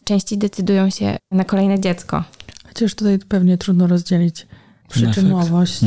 Częściej 0.04 0.38
decydują 0.38 0.90
się 0.90 1.16
na 1.30 1.44
kolejne 1.44 1.80
dziecko. 1.80 2.24
Chociaż 2.76 2.95
tutaj 2.95 3.18
pewnie 3.18 3.59
trudno 3.59 3.87
rozdzielić 3.87 4.47
przyczynowość 4.88 5.80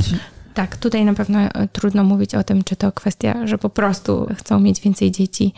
Tak, 0.54 0.78
tutaj 0.78 1.06
na 1.06 1.14
pewno 1.14 1.40
e, 1.40 1.68
trudno 1.68 2.04
mówić 2.04 2.36
o 2.36 2.44
tym, 2.44 2.64
czy 2.64 2.76
to 2.76 2.92
kwestia, 2.92 3.48
że 3.48 3.58
po 3.58 3.70
prostu 3.70 4.28
chcą 4.38 4.60
mieć 4.60 4.82
więcej 4.82 5.12
dzieci. 5.12 5.54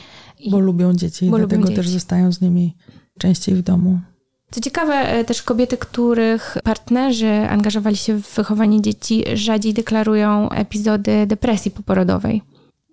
Bo 0.50 0.60
lubią 0.60 0.94
dzieci 0.94 1.26
i 1.26 1.30
Bo 1.30 1.38
lubią 1.38 1.48
dlatego 1.48 1.68
dzieci. 1.68 1.76
też 1.76 1.90
zostają 1.90 2.32
z 2.32 2.42
nimi 2.42 2.76
częściej 3.20 3.56
w 3.56 3.62
domu. 3.62 4.00
Co 4.52 4.62
ciekawe, 4.62 4.94
e, 4.94 5.26
też 5.26 5.44
kobiety, 5.44 5.78
których 5.78 6.58
partnerzy 6.64 7.32
angażowali 7.50 7.98
się 7.98 8.14
w 8.22 8.36
wychowanie 8.36 8.82
dzieci, 8.82 9.24
rzadziej 9.34 9.74
deklarują 9.74 10.50
epizody 10.50 11.28
depresji 11.28 11.72
poporodowej. 11.72 12.42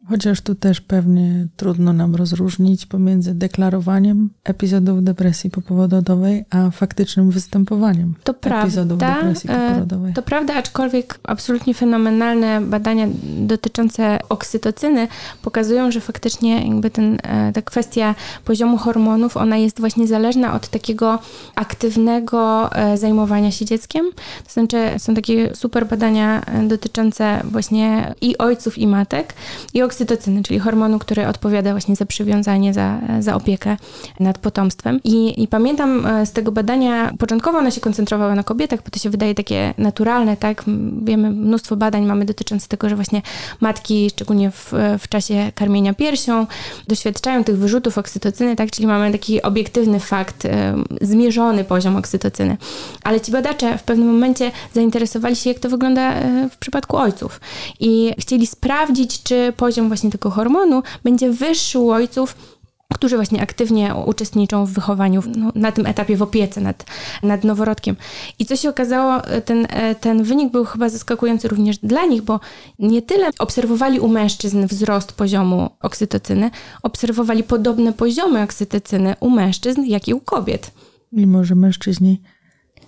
Chociaż 0.09 0.41
tu 0.41 0.55
też 0.55 0.81
pewnie 0.81 1.47
trudno 1.57 1.93
nam 1.93 2.15
rozróżnić 2.15 2.87
pomiędzy 2.87 3.35
deklarowaniem 3.35 4.31
epizodów 4.45 5.05
depresji 5.05 5.51
poporodowej, 5.51 6.45
a 6.51 6.71
faktycznym 6.71 7.31
występowaniem 7.31 8.15
To 8.25 8.33
epizodów 8.33 8.99
prawda, 8.99 9.23
depresji 9.23 9.51
e, 9.51 9.69
poporodowej. 9.69 10.13
To 10.15 10.23
prawda, 10.23 10.55
aczkolwiek 10.55 11.19
absolutnie 11.23 11.75
fenomenalne 11.75 12.61
badania 12.61 13.07
dotyczące 13.39 14.19
oksytocyny 14.29 15.09
pokazują, 15.43 15.91
że 15.91 16.01
faktycznie 16.01 16.67
jakby 16.67 16.91
ten, 16.91 17.19
e, 17.23 17.53
ta 17.53 17.63
kwestia 17.63 18.15
poziomu 18.45 18.77
hormonów, 18.77 19.37
ona 19.37 19.57
jest 19.57 19.81
właśnie 19.81 20.07
zależna 20.07 20.55
od 20.55 20.69
takiego 20.69 21.19
aktywnego 21.55 22.71
e, 22.73 22.99
zajmowania 22.99 23.51
się 23.51 23.65
dzieckiem. 23.65 24.07
To 24.47 24.53
znaczy 24.53 24.79
są 24.99 25.15
takie 25.15 25.55
super 25.55 25.87
badania 25.87 26.43
dotyczące 26.69 27.41
właśnie 27.45 28.15
i 28.21 28.39
ojców, 28.39 28.79
i 28.79 28.87
matek, 28.87 29.35
i 29.75 29.83
oksytocyny, 29.83 29.98
czyli 30.45 30.59
hormonu, 30.59 30.99
który 30.99 31.27
odpowiada 31.27 31.71
właśnie 31.71 31.97
za 31.97 32.07
przywiązanie, 32.07 32.75
za, 32.75 33.01
za 33.21 33.35
opiekę 33.35 33.77
nad 34.21 34.39
potomstwem. 34.39 35.01
I, 35.05 35.43
I 35.43 35.49
pamiętam 35.49 36.07
e, 36.07 36.27
z 36.27 36.33
tego 36.33 36.53
badania, 36.53 37.13
początkowo 37.19 37.59
one 37.59 37.73
się 37.73 37.81
koncentrowały 37.81 38.35
na 38.35 38.43
kobietach, 38.43 38.83
bo 38.85 38.91
to 38.91 38.99
się 38.99 39.11
wydaje 39.11 39.35
takie 39.35 39.75
naturalne, 39.79 40.37
tak? 40.37 40.65
Wiemy, 41.03 41.31
mnóstwo 41.31 41.77
badań 41.77 42.07
mamy 42.07 42.25
dotyczące 42.25 42.69
tego, 42.69 42.89
że 42.89 42.97
właśnie 42.97 43.23
matki, 43.61 44.11
szczególnie 44.11 44.51
w, 44.51 44.73
w 44.99 45.09
czasie 45.09 45.53
karmienia 45.55 45.95
piersią, 45.95 46.47
doświadczają 46.89 47.45
tych 47.45 47.59
wyrzutów 47.59 47.99
oksytocyny, 47.99 48.57
tak? 48.57 48.71
Czyli 48.71 48.87
mamy 48.87 49.13
taki 49.13 49.43
obiektywny 49.43 50.01
fakt, 50.01 50.45
e, 50.45 50.75
zmierzony 51.01 51.65
poziom 51.65 51.97
oksytocyny. 51.97 52.57
Ale 53.05 53.21
ci 53.21 53.33
badacze 53.33 53.79
w 53.79 53.83
pewnym 53.83 54.09
momencie 54.09 54.51
zainteresowali 54.75 55.37
się, 55.37 55.51
jak 55.51 55.59
to 55.59 55.69
wygląda 55.69 56.13
e, 56.13 56.49
w 56.51 56.57
przypadku 56.57 56.97
ojców. 56.97 57.41
I 57.81 58.15
chcieli 58.19 58.47
sprawdzić, 58.47 59.23
czy 59.23 59.53
poziom 59.57 59.88
właśnie 59.89 60.11
tego 60.11 60.31
hormonu 60.31 60.83
będzie 61.05 61.31
wyższy 61.31 61.79
u 61.79 61.91
ojców, 61.91 62.37
którzy 62.95 63.17
właśnie 63.17 63.43
aktywnie 63.43 63.95
uczestniczą 64.07 64.67
w 64.67 64.71
wychowaniu, 64.71 65.23
no, 65.37 65.53
na 65.55 65.73
tym 65.73 65.87
etapie 65.87 66.17
w 66.17 66.23
opiece 66.23 66.61
nad, 66.61 66.87
nad 67.23 67.45
noworodkiem. 67.45 67.97
I 68.39 68.47
co 68.47 68.57
się 68.57 68.69
okazało, 68.69 69.21
ten, 69.45 69.67
e, 69.71 69.95
ten 69.95 70.23
wynik 70.23 70.53
był 70.53 70.65
chyba 70.65 70.89
zaskakujący 70.89 71.49
również 71.49 71.79
dla 71.79 72.07
nich, 72.07 72.23
bo 72.23 72.41
nie 72.79 73.03
tyle 73.03 73.31
obserwowali 73.39 74.01
u 74.01 74.09
mężczyzn 74.09 74.67
wzrost 74.67 75.13
poziomu 75.13 75.71
oksytocyny, 75.81 76.51
obserwowali 76.83 77.43
podobne 77.43 77.93
poziomy 77.93 78.43
oksytocyny 78.43 79.15
u 79.21 79.31
mężczyzn, 79.31 79.83
jak 79.85 80.09
i 80.09 80.15
u 80.15 80.21
kobiet. 80.21 80.71
Mimo, 81.13 81.45
że 81.45 81.55
mężczyźni 81.55 82.23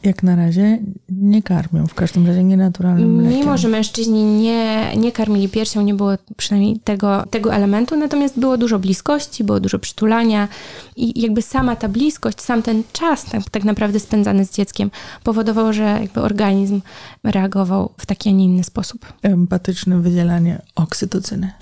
jak 0.03 0.23
na 0.23 0.37
razie 0.37 0.79
nie 1.09 1.43
karmią, 1.43 1.87
w 1.87 1.95
każdym 1.95 2.27
razie 2.27 2.45
nienaturalnym 2.45 3.17
mlekiem. 3.17 3.39
Mimo, 3.39 3.59
że 3.59 3.69
mężczyźni 3.69 4.25
nie, 4.25 4.97
nie 4.97 5.13
karmili 5.13 5.49
piersią, 5.49 5.83
nie 5.83 5.95
było 5.95 6.11
przynajmniej 6.37 6.81
tego, 6.85 7.25
tego 7.31 7.55
elementu, 7.55 7.97
natomiast 7.97 8.41
było 8.41 8.59
dużo 8.59 8.79
bliskości, 8.79 9.45
było 9.45 9.61
dużo 9.61 9.79
przytulania 9.79 10.49
i 10.97 11.21
jakby 11.21 11.43
sama 11.43 11.77
ta 11.77 11.89
bliskość, 11.89 12.41
sam 12.41 12.63
ten 12.63 12.83
czas 12.93 13.25
tak, 13.25 13.51
tak 13.51 13.65
naprawdę 13.65 14.01
spędzany 14.01 14.45
z 14.45 14.53
dzieckiem 14.53 14.91
powodował, 15.25 15.73
że 15.73 15.83
jakby 15.83 16.21
organizm 16.21 16.81
reagował 17.25 17.93
w 17.97 18.07
taki, 18.07 18.29
a 18.29 18.33
nie 18.33 18.45
inny 18.45 18.65
sposób. 18.65 19.13
Empatyczne 19.23 20.01
wydzielanie 20.01 20.63
oksytocyny. 20.75 21.53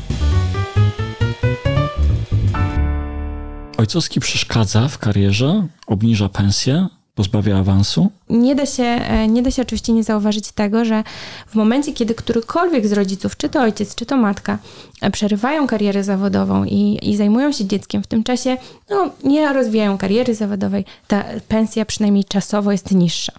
Ojcowski 3.79 4.21
przeszkadza 4.21 4.89
w 4.89 4.99
karierze, 4.99 5.67
obniża 5.87 6.29
pensję, 6.29 6.89
pozbawia 7.19 7.59
awansu. 7.59 8.11
Nie 8.31 8.55
da, 8.55 8.67
się, 8.67 8.83
e, 8.83 9.29
nie 9.29 9.43
da 9.43 9.51
się 9.51 9.63
oczywiście 9.63 9.93
nie 9.93 10.05
zauważyć 10.05 10.53
tego, 10.53 10.85
że 10.85 11.05
w 11.47 11.55
momencie, 11.55 11.93
kiedy 11.93 12.15
którykolwiek 12.15 12.87
z 12.87 12.93
rodziców, 12.93 13.37
czy 13.37 13.49
to 13.49 13.61
ojciec, 13.61 13.95
czy 13.95 14.07
to 14.07 14.17
matka, 14.17 14.59
e, 15.01 15.11
przerywają 15.11 15.67
karierę 15.67 16.05
zawodową 16.05 16.65
i, 16.65 16.99
i 17.03 17.17
zajmują 17.17 17.53
się 17.53 17.65
dzieckiem, 17.65 18.03
w 18.03 18.07
tym 18.07 18.25
czasie 18.25 18.57
no, 18.91 19.11
nie 19.25 19.53
rozwijają 19.53 19.99
kariery 19.99 20.35
zawodowej, 20.35 20.85
ta 21.09 21.25
pensja 21.49 21.85
przynajmniej 21.85 22.25
czasowo 22.25 22.73
jest 22.73 22.95
niższa. 22.95 23.33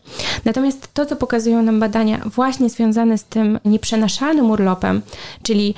Natomiast 0.45 0.93
to, 0.93 1.05
co 1.05 1.15
pokazują 1.15 1.61
nam 1.61 1.79
badania 1.79 2.21
właśnie 2.25 2.69
związane 2.69 3.17
z 3.17 3.23
tym 3.23 3.59
nieprzenaszalnym 3.65 4.51
urlopem, 4.51 5.01
czyli 5.43 5.75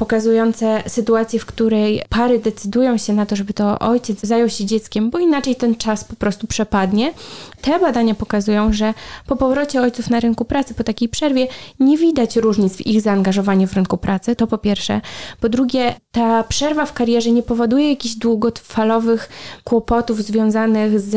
pokazujące 0.00 0.82
sytuację, 0.86 1.40
w 1.40 1.46
której 1.46 2.02
pary 2.08 2.38
decydują 2.38 2.96
się 2.96 3.12
na 3.12 3.26
to, 3.26 3.36
żeby 3.36 3.52
to 3.52 3.78
ojciec 3.78 4.20
zajął 4.20 4.48
się 4.48 4.64
dzieckiem, 4.64 5.10
bo 5.10 5.18
inaczej 5.18 5.56
ten 5.56 5.76
czas 5.76 6.04
po 6.04 6.16
prostu 6.16 6.46
przepadnie. 6.46 7.12
Te 7.62 7.78
badania 7.78 8.14
pokazują, 8.14 8.72
że 8.72 8.94
po 9.26 9.36
powrocie 9.36 9.80
ojców 9.80 10.10
na 10.10 10.20
rynku 10.20 10.44
pracy, 10.44 10.74
po 10.74 10.84
takiej 10.84 11.08
przerwie, 11.08 11.46
nie 11.80 11.98
widać 11.98 12.36
różnic 12.36 12.76
w 12.76 12.86
ich 12.86 13.00
zaangażowaniu 13.00 13.66
w 13.66 13.72
rynku 13.72 13.96
pracy, 13.96 14.36
to 14.36 14.46
po 14.46 14.58
pierwsze. 14.58 15.00
Po 15.40 15.48
drugie, 15.48 15.94
ta 16.12 16.44
przerwa 16.44 16.86
w 16.86 16.92
karierze 16.92 17.30
nie 17.30 17.42
powoduje 17.42 17.90
jakichś 17.90 18.14
długofalowych 18.14 19.28
kłopotów 19.64 20.22
związanych 20.22 21.00
z, 21.00 21.10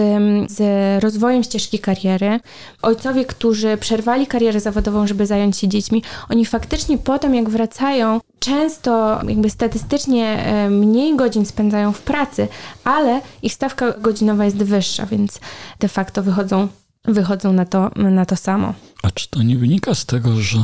z 0.51 0.59
rozwojem 1.03 1.43
ścieżki 1.43 1.79
kariery. 1.79 2.39
Ojcowie, 2.81 3.25
którzy 3.25 3.77
przerwali 3.77 4.27
karierę 4.27 4.59
zawodową, 4.59 5.07
żeby 5.07 5.25
zająć 5.25 5.57
się 5.57 5.67
dziećmi, 5.67 6.03
oni 6.29 6.45
faktycznie 6.45 6.97
potem, 6.97 7.35
jak 7.35 7.49
wracają, 7.49 8.19
często 8.39 9.19
jakby 9.27 9.49
statystycznie 9.49 10.25
e, 10.25 10.69
mniej 10.69 11.15
godzin 11.15 11.45
spędzają 11.45 11.91
w 11.91 12.01
pracy, 12.01 12.47
ale 12.83 13.21
ich 13.41 13.53
stawka 13.53 13.93
godzinowa 13.99 14.45
jest 14.45 14.57
wyższa, 14.57 15.05
więc 15.05 15.39
de 15.79 15.87
facto 15.87 16.23
wychodzą, 16.33 16.67
wychodzą 17.05 17.53
na, 17.53 17.65
to, 17.65 17.91
na 17.95 18.25
to 18.25 18.35
samo. 18.35 18.73
A 19.03 19.11
czy 19.11 19.29
to 19.29 19.43
nie 19.43 19.57
wynika 19.57 19.95
z 19.95 20.05
tego, 20.05 20.41
że 20.41 20.59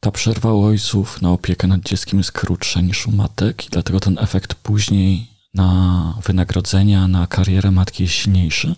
ta 0.00 0.10
przerwa 0.10 0.52
u 0.52 0.62
ojców 0.62 1.22
na 1.22 1.30
opiekę 1.30 1.66
nad 1.66 1.80
dzieckiem 1.80 2.18
jest 2.18 2.32
krótsza 2.32 2.80
niż 2.80 3.06
u 3.06 3.12
matek 3.12 3.66
i 3.66 3.70
dlatego 3.70 4.00
ten 4.00 4.18
efekt 4.18 4.54
później 4.54 5.26
na 5.54 6.18
wynagrodzenia, 6.26 7.08
na 7.08 7.26
karierę 7.26 7.70
matki 7.70 8.02
jest 8.02 8.14
silniejszy? 8.14 8.74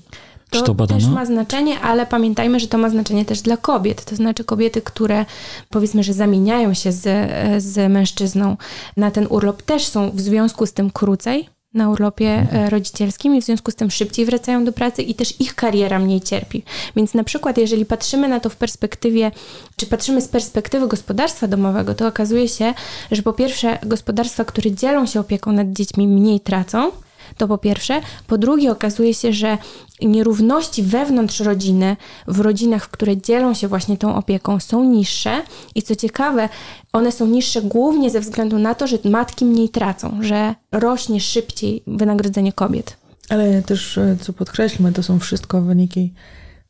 Czy 0.50 0.62
to 0.62 0.74
też 0.87 1.07
ma 1.07 1.26
znaczenie, 1.26 1.81
ale 1.81 2.07
pamiętajmy, 2.07 2.61
że 2.61 2.68
to 2.68 2.78
ma 2.78 2.90
znaczenie 2.90 3.24
też 3.24 3.40
dla 3.40 3.57
kobiet. 3.57 4.04
To 4.04 4.16
znaczy 4.16 4.44
kobiety, 4.44 4.83
które 4.83 5.26
powiedzmy, 5.68 6.02
że 6.02 6.12
zamieniają 6.12 6.74
się 6.74 6.92
z, 6.92 7.33
z 7.62 7.92
mężczyzną 7.92 8.57
na 8.96 9.11
ten 9.11 9.26
urlop, 9.31 9.62
też 9.62 9.87
są 9.87 10.11
w 10.11 10.20
związku 10.20 10.66
z 10.66 10.72
tym 10.72 10.90
krócej 10.90 11.48
na 11.74 11.90
urlopie 11.90 12.46
e, 12.52 12.70
rodzicielskim 12.70 13.37
i 13.37 13.42
w 13.42 13.44
związku 13.44 13.70
z 13.70 13.74
tym 13.74 13.90
szybciej 13.90 14.26
wracają 14.26 14.64
do 14.64 14.72
pracy 14.72 15.02
i 15.02 15.14
też 15.14 15.40
ich 15.40 15.54
kariera 15.54 15.98
mniej 15.98 16.20
cierpi. 16.20 16.62
Więc 16.96 17.14
na 17.14 17.24
przykład, 17.24 17.59
jeżeli 17.59 17.87
patrzymy 17.87 18.28
na 18.28 18.40
to 18.40 18.50
w 18.50 18.57
perspektywie, 18.57 19.31
czy 19.76 19.87
patrzymy 19.87 20.20
z 20.20 20.28
perspektywy 20.28 20.88
gospodarstwa 20.88 21.48
domowego, 21.48 21.94
to 21.94 22.07
okazuje 22.07 22.48
się, 22.48 22.74
że 23.11 23.22
po 23.22 23.33
pierwsze 23.33 23.78
gospodarstwa, 23.87 24.44
które 24.44 24.72
dzielą 24.72 25.07
się 25.07 25.20
opieką 25.20 25.52
nad 25.52 25.72
dziećmi 25.72 26.09
mniej 26.09 26.40
tracą, 26.40 26.90
to 27.36 27.48
po 27.48 27.58
pierwsze. 27.58 28.00
Po 28.26 28.38
drugie, 28.38 28.72
okazuje 28.72 29.14
się, 29.14 29.32
że 29.32 29.58
nierówności 30.02 30.82
wewnątrz 30.82 31.40
rodziny, 31.40 31.96
w 32.26 32.40
rodzinach, 32.40 32.84
w 32.84 32.88
które 32.88 33.16
dzielą 33.16 33.54
się 33.54 33.68
właśnie 33.68 33.96
tą 33.96 34.14
opieką, 34.14 34.60
są 34.60 34.84
niższe. 34.84 35.42
I 35.74 35.82
co 35.82 35.96
ciekawe, 35.96 36.48
one 36.92 37.12
są 37.12 37.26
niższe 37.26 37.62
głównie 37.62 38.10
ze 38.10 38.20
względu 38.20 38.58
na 38.58 38.74
to, 38.74 38.86
że 38.86 38.98
matki 39.04 39.44
mniej 39.44 39.68
tracą, 39.68 40.18
że 40.20 40.54
rośnie 40.72 41.20
szybciej 41.20 41.82
wynagrodzenie 41.86 42.52
kobiet. 42.52 42.96
Ale 43.28 43.62
też, 43.62 43.98
e, 43.98 44.16
co 44.20 44.32
podkreślmy, 44.32 44.92
to 44.92 45.02
są 45.02 45.18
wszystko 45.18 45.62
wyniki 45.62 46.14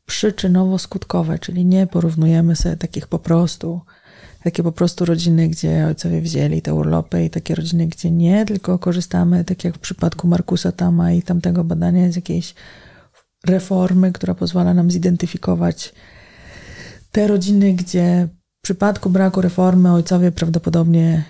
przyczynowo-skutkowe, 0.07 1.39
czyli 1.39 1.65
nie 1.65 1.87
porównujemy 1.87 2.55
sobie 2.55 2.77
takich 2.77 3.07
po 3.07 3.19
prostu, 3.19 3.81
takie 4.43 4.63
po 4.63 4.71
prostu 4.71 5.05
rodziny, 5.05 5.47
gdzie 5.47 5.85
ojcowie 5.87 6.21
wzięli 6.21 6.61
te 6.61 6.73
urlopy 6.73 7.23
i 7.23 7.29
takie 7.29 7.55
rodziny, 7.55 7.87
gdzie 7.87 8.11
nie, 8.11 8.45
tylko 8.45 8.79
korzystamy, 8.79 9.45
tak 9.45 9.63
jak 9.63 9.75
w 9.75 9.79
przypadku 9.79 10.27
Markusa 10.27 10.71
Tama 10.71 11.11
i 11.11 11.21
tamtego 11.21 11.63
badania, 11.63 12.11
z 12.11 12.15
jakiejś 12.15 12.53
reformy, 13.45 14.11
która 14.11 14.33
pozwala 14.33 14.73
nam 14.73 14.91
zidentyfikować 14.91 15.93
te 17.11 17.27
rodziny, 17.27 17.73
gdzie 17.73 18.27
w 18.59 18.61
przypadku 18.61 19.09
braku 19.09 19.41
reformy 19.41 19.93
ojcowie 19.93 20.31
prawdopodobnie 20.31 21.23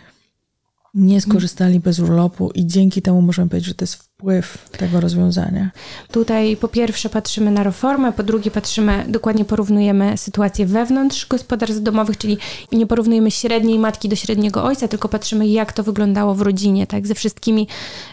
nie 0.94 1.22
skorzystali 1.22 1.80
bez 1.80 2.00
urlopu 2.00 2.52
i 2.52 2.68
dzięki 2.68 3.02
temu 3.02 3.22
możemy 3.22 3.50
powiedzieć, 3.50 3.68
że 3.68 3.76
to 3.76 3.84
jest 3.84 4.09
wpływ 4.20 4.70
tego 4.78 5.00
rozwiązania. 5.00 5.72
Tutaj 6.12 6.58
po 6.58 6.68
pierwsze 6.68 7.10
patrzymy 7.10 7.52
na 7.52 7.64
reformę, 7.64 8.12
po 8.12 8.24
drugie 8.24 8.52
patrzymy, 8.52 9.06
dokładnie 9.08 9.46
porównujemy 9.46 10.18
sytuację 10.18 10.66
wewnątrz 10.66 11.28
gospodarstw 11.28 11.82
domowych, 11.82 12.18
czyli 12.18 12.38
nie 12.72 12.88
porównujemy 12.88 13.32
średniej 13.32 13.80
matki 13.80 14.10
do 14.10 14.16
średniego 14.16 14.64
ojca, 14.64 14.88
tylko 14.88 15.10
patrzymy 15.10 15.48
jak 15.48 15.74
to 15.74 15.84
wyglądało 15.84 16.36
w 16.36 16.42
rodzinie, 16.42 16.88
tak, 16.88 17.08
ze 17.08 17.16
wszystkimi 17.16 17.68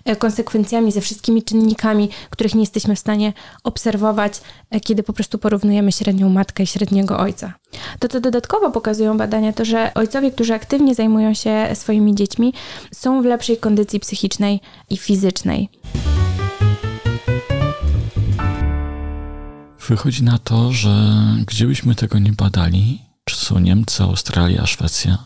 e, 0.05 0.16
konsekwencjami, 0.16 0.92
ze 0.92 1.01
wszystkimi 1.01 1.42
czynnikami, 1.42 2.09
których 2.31 2.55
nie 2.55 2.61
jesteśmy 2.61 2.97
w 2.97 2.99
stanie 2.99 3.33
obserwować, 3.64 4.40
e, 4.71 4.81
kiedy 4.81 5.03
po 5.03 5.12
prostu 5.12 5.38
porównujemy 5.38 5.92
średnią 5.92 6.29
matkę 6.29 6.62
i 6.62 6.66
średniego 6.66 7.19
ojca. 7.19 7.53
To, 7.99 8.09
co 8.09 8.21
dodatkowo 8.21 8.71
pokazują 8.71 9.16
badania, 9.16 9.53
to 9.53 9.64
że 9.64 9.95
ojcowie, 9.95 10.31
którzy 10.31 10.55
aktywnie 10.55 10.95
zajmują 10.95 11.35
się 11.35 11.66
swoimi 11.75 12.14
dziećmi, 12.14 12.55
są 12.95 13.23
w 13.23 13.25
lepszej 13.25 13.57
kondycji 13.57 14.01
psychicznej 14.01 14.61
i 14.90 14.97
fizycznej. 14.97 15.69
Wychodzi 19.89 20.23
na 20.23 20.39
to, 20.39 20.73
że 20.73 21.15
gdziebyśmy 21.47 21.95
tego 21.95 22.19
nie 22.19 22.33
badali, 22.33 23.03
czy 23.25 23.37
są 23.37 23.59
Niemcy, 23.59 24.03
Australia, 24.03 24.67
Szwecja, 24.67 25.19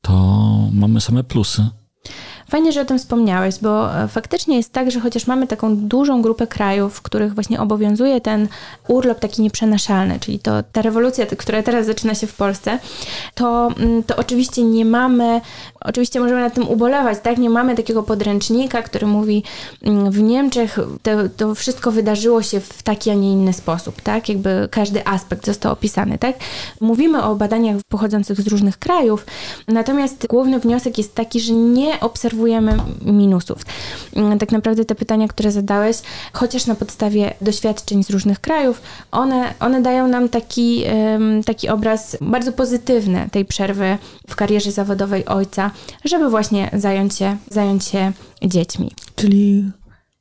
to 0.00 0.12
mamy 0.72 1.00
same 1.00 1.24
plusy. 1.24 1.66
Fajnie, 2.52 2.72
że 2.72 2.80
o 2.80 2.84
tym 2.84 2.98
wspomniałeś, 2.98 3.54
bo 3.62 3.96
e, 3.96 4.08
faktycznie 4.08 4.56
jest 4.56 4.72
tak, 4.72 4.90
że 4.90 5.00
chociaż 5.00 5.26
mamy 5.26 5.46
taką 5.46 5.76
dużą 5.76 6.22
grupę 6.22 6.46
krajów, 6.46 6.94
w 6.94 7.02
których 7.02 7.34
właśnie 7.34 7.60
obowiązuje 7.60 8.20
ten 8.20 8.48
urlop 8.88 9.20
taki 9.20 9.42
nieprzenaszalny, 9.42 10.20
czyli 10.20 10.38
to 10.38 10.52
ta 10.72 10.82
rewolucja, 10.82 11.26
która 11.26 11.62
teraz 11.62 11.86
zaczyna 11.86 12.14
się 12.14 12.26
w 12.26 12.34
Polsce, 12.34 12.78
to, 13.34 13.68
mm, 13.78 14.02
to 14.02 14.16
oczywiście 14.16 14.64
nie 14.64 14.84
mamy, 14.84 15.40
oczywiście 15.80 16.20
możemy 16.20 16.40
nad 16.40 16.54
tym 16.54 16.68
ubolewać, 16.68 17.18
tak? 17.22 17.38
Nie 17.38 17.50
mamy 17.50 17.74
takiego 17.74 18.02
podręcznika, 18.02 18.82
który 18.82 19.06
mówi 19.06 19.42
mm, 19.82 20.10
w 20.10 20.22
Niemczech 20.22 20.78
to, 21.02 21.10
to 21.36 21.54
wszystko 21.54 21.90
wydarzyło 21.90 22.42
się 22.42 22.60
w 22.60 22.82
taki, 22.82 23.10
a 23.10 23.14
nie 23.14 23.32
inny 23.32 23.52
sposób, 23.52 24.00
tak? 24.00 24.28
Jakby 24.28 24.68
każdy 24.70 25.06
aspekt 25.06 25.46
został 25.46 25.72
opisany, 25.72 26.18
tak? 26.18 26.36
Mówimy 26.80 27.22
o 27.22 27.34
badaniach 27.34 27.76
pochodzących 27.88 28.40
z 28.40 28.46
różnych 28.46 28.78
krajów, 28.78 29.26
natomiast 29.68 30.26
główny 30.26 30.60
wniosek 30.60 30.98
jest 30.98 31.14
taki, 31.14 31.40
że 31.40 31.52
nie 31.52 32.00
obserwujemy 32.00 32.41
minusów. 33.04 33.62
Mm, 34.16 34.38
tak 34.38 34.52
naprawdę 34.52 34.84
te 34.84 34.94
pytania, 34.94 35.28
które 35.28 35.52
zadałeś, 35.52 35.96
chociaż 36.32 36.66
na 36.66 36.74
podstawie 36.74 37.34
doświadczeń 37.40 38.04
z 38.04 38.10
różnych 38.10 38.40
krajów, 38.40 38.82
one, 39.10 39.54
one 39.60 39.82
dają 39.82 40.08
nam 40.08 40.28
taki, 40.28 40.84
taki 41.46 41.68
obraz 41.68 42.16
bardzo 42.20 42.52
pozytywny 42.52 43.28
tej 43.32 43.44
przerwy 43.44 43.98
w 44.28 44.36
karierze 44.36 44.72
zawodowej 44.72 45.26
ojca, 45.26 45.70
żeby 46.04 46.30
właśnie 46.30 46.70
zająć 46.72 47.14
się, 47.14 47.36
zająć 47.50 47.84
się 47.84 48.12
dziećmi. 48.44 48.90
Czyli 49.16 49.70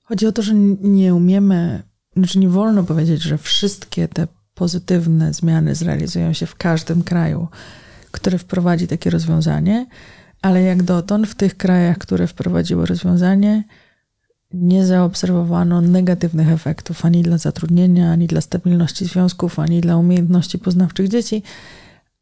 chodzi 0.03 0.27
o 0.27 0.31
to, 0.31 0.41
że 0.41 0.53
nie 0.81 1.15
umiemy, 1.15 1.83
znaczy 2.17 2.39
nie 2.39 2.49
wolno 2.49 2.83
powiedzieć, 2.83 3.21
że 3.21 3.37
wszystkie 3.37 4.07
te 4.07 4.27
pozytywne 4.55 5.33
zmiany 5.33 5.75
zrealizują 5.75 6.33
się 6.33 6.45
w 6.45 6.55
każdym 6.55 7.03
kraju, 7.03 7.47
który 8.11 8.37
wprowadzi 8.37 8.87
takie 8.87 9.09
rozwiązanie, 9.09 9.85
ale 10.41 10.61
jak 10.61 10.83
dotąd 10.83 11.27
w 11.27 11.35
tych 11.35 11.57
krajach, 11.57 11.97
które 11.97 12.27
wprowadziły 12.27 12.85
rozwiązanie, 12.85 13.63
nie 14.53 14.85
zaobserwowano 14.85 15.81
negatywnych 15.81 16.49
efektów 16.49 17.05
ani 17.05 17.21
dla 17.23 17.37
zatrudnienia, 17.37 18.11
ani 18.11 18.27
dla 18.27 18.41
stabilności 18.41 19.05
związków, 19.05 19.59
ani 19.59 19.81
dla 19.81 19.97
umiejętności 19.97 20.59
poznawczych 20.59 21.07
dzieci, 21.07 21.43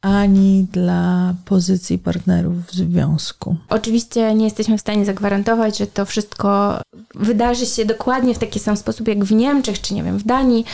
ani 0.01 0.67
dla 0.71 1.33
pozycji 1.45 1.99
partnerów 1.99 2.65
w 2.65 2.73
związku. 2.73 3.55
Oczywiście 3.69 4.35
nie 4.35 4.45
jesteśmy 4.45 4.77
w 4.77 4.81
stanie 4.81 5.05
zagwarantować, 5.05 5.77
że 5.77 5.87
to 5.87 6.05
wszystko 6.05 6.81
wydarzy 7.15 7.65
się 7.65 7.85
dokładnie 7.85 8.35
w 8.35 8.39
taki 8.39 8.59
sam 8.59 8.77
sposób 8.77 9.07
jak 9.07 9.25
w 9.25 9.31
Niemczech, 9.31 9.81
czy 9.81 9.93
nie 9.93 10.03
wiem, 10.03 10.17
w 10.17 10.23
Danii, 10.23 10.65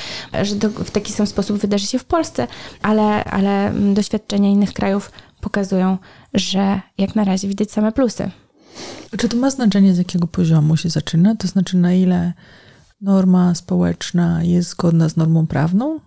że 0.43 0.55
to 0.55 0.69
w 0.69 0.91
taki 0.91 1.13
sam 1.13 1.27
sposób 1.27 1.57
wydarzy 1.57 1.87
się 1.87 1.99
w 1.99 2.05
Polsce, 2.05 2.47
ale, 2.81 3.23
ale 3.23 3.73
doświadczenia 3.93 4.49
innych 4.49 4.73
krajów 4.73 5.11
pokazują, 5.41 5.97
że 6.35 6.81
jak 6.97 7.15
na 7.15 7.23
razie 7.23 7.47
widać 7.47 7.71
same 7.71 7.91
plusy. 7.91 8.31
Czy 9.17 9.29
to 9.29 9.37
ma 9.37 9.49
znaczenie, 9.49 9.93
z 9.93 9.97
jakiego 9.97 10.27
poziomu 10.27 10.77
się 10.77 10.89
zaczyna? 10.89 11.35
To 11.35 11.47
znaczy, 11.47 11.77
na 11.77 11.93
ile 11.93 12.33
norma 13.01 13.55
społeczna 13.55 14.43
jest 14.43 14.69
zgodna 14.69 15.09
z 15.09 15.17
normą 15.17 15.47
prawną? 15.47 15.99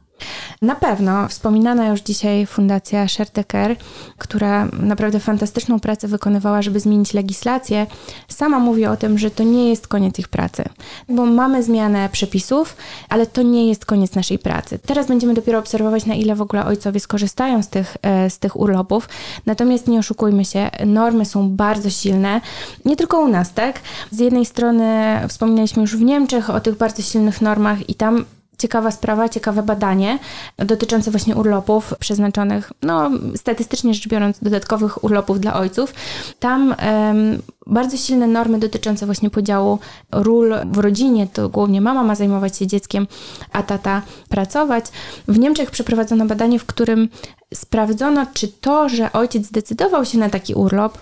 Na 0.62 0.74
pewno 0.74 1.28
wspominana 1.28 1.88
już 1.88 2.00
dzisiaj 2.00 2.46
Fundacja 2.46 3.08
Sherteker, 3.08 3.76
która 4.18 4.68
naprawdę 4.72 5.20
fantastyczną 5.20 5.80
pracę 5.80 6.08
wykonywała, 6.08 6.62
żeby 6.62 6.80
zmienić 6.80 7.14
legislację, 7.14 7.86
sama 8.28 8.58
mówi 8.58 8.86
o 8.86 8.96
tym, 8.96 9.18
że 9.18 9.30
to 9.30 9.42
nie 9.42 9.70
jest 9.70 9.88
koniec 9.88 10.18
ich 10.18 10.28
pracy, 10.28 10.64
bo 11.08 11.26
mamy 11.26 11.62
zmianę 11.62 12.08
przepisów, 12.12 12.76
ale 13.08 13.26
to 13.26 13.42
nie 13.42 13.68
jest 13.68 13.86
koniec 13.86 14.14
naszej 14.14 14.38
pracy. 14.38 14.78
Teraz 14.78 15.06
będziemy 15.06 15.34
dopiero 15.34 15.58
obserwować, 15.58 16.06
na 16.06 16.14
ile 16.14 16.34
w 16.34 16.42
ogóle 16.42 16.64
ojcowie 16.64 17.00
skorzystają 17.00 17.62
z 17.62 17.68
tych, 17.68 17.96
e, 18.02 18.30
z 18.30 18.38
tych 18.38 18.60
urlopów, 18.60 19.08
natomiast 19.46 19.88
nie 19.88 19.98
oszukujmy 19.98 20.44
się, 20.44 20.70
normy 20.86 21.24
są 21.24 21.50
bardzo 21.50 21.90
silne, 21.90 22.40
nie 22.84 22.96
tylko 22.96 23.20
u 23.20 23.28
nas, 23.28 23.52
tak? 23.52 23.80
Z 24.10 24.18
jednej 24.18 24.46
strony 24.46 25.18
wspominaliśmy 25.28 25.82
już 25.82 25.96
w 25.96 26.00
Niemczech 26.00 26.50
o 26.50 26.60
tych 26.60 26.76
bardzo 26.76 27.02
silnych 27.02 27.40
normach 27.40 27.90
i 27.90 27.94
tam 27.94 28.24
ciekawa 28.58 28.90
sprawa, 28.90 29.28
ciekawe 29.28 29.62
badanie 29.62 30.18
dotyczące 30.56 31.10
właśnie 31.10 31.36
urlopów 31.36 31.94
przeznaczonych, 31.98 32.72
no 32.82 33.10
statystycznie 33.36 33.94
rzecz 33.94 34.08
biorąc, 34.08 34.38
dodatkowych 34.42 35.04
urlopów 35.04 35.40
dla 35.40 35.54
ojców. 35.54 35.94
Tam 36.38 36.68
um, 36.68 37.42
bardzo 37.66 37.96
silne 37.96 38.26
normy 38.26 38.58
dotyczące 38.58 39.06
właśnie 39.06 39.30
podziału 39.30 39.78
ról 40.12 40.54
w 40.72 40.78
rodzinie, 40.78 41.26
to 41.26 41.48
głównie 41.48 41.80
mama 41.80 42.02
ma 42.02 42.14
zajmować 42.14 42.58
się 42.58 42.66
dzieckiem, 42.66 43.06
a 43.52 43.62
tata 43.62 44.02
pracować. 44.28 44.84
W 45.28 45.38
Niemczech 45.38 45.70
przeprowadzono 45.70 46.26
badanie, 46.26 46.58
w 46.58 46.66
którym 46.66 47.08
sprawdzono, 47.54 48.26
czy 48.34 48.48
to, 48.48 48.88
że 48.88 49.12
ojciec 49.12 49.46
zdecydował 49.46 50.04
się 50.04 50.18
na 50.18 50.30
taki 50.30 50.54
urlop, 50.54 50.98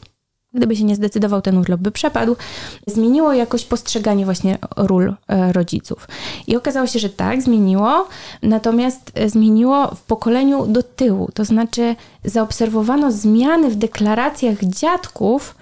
Gdyby 0.57 0.77
się 0.77 0.85
nie 0.85 0.97
zdecydował, 0.97 1.43
ten 1.43 1.59
urlop 1.59 1.81
by 1.81 1.91
przepadł. 1.91 2.37
Zmieniło 2.87 3.33
jakoś 3.33 3.65
postrzeganie 3.65 4.25
właśnie 4.25 4.59
ról 4.77 5.15
e, 5.29 5.53
rodziców. 5.53 6.09
I 6.47 6.57
okazało 6.57 6.87
się, 6.87 6.99
że 6.99 7.09
tak, 7.09 7.43
zmieniło, 7.43 8.09
natomiast 8.43 9.13
e, 9.15 9.31
zmieniło 9.31 9.95
w 9.95 10.03
pokoleniu 10.03 10.67
do 10.67 10.83
tyłu. 10.83 11.29
To 11.35 11.45
znaczy 11.45 11.97
zaobserwowano 12.25 13.13
zmiany 13.13 13.71
w 13.71 13.77
deklaracjach 13.77 14.65
dziadków, 14.65 15.55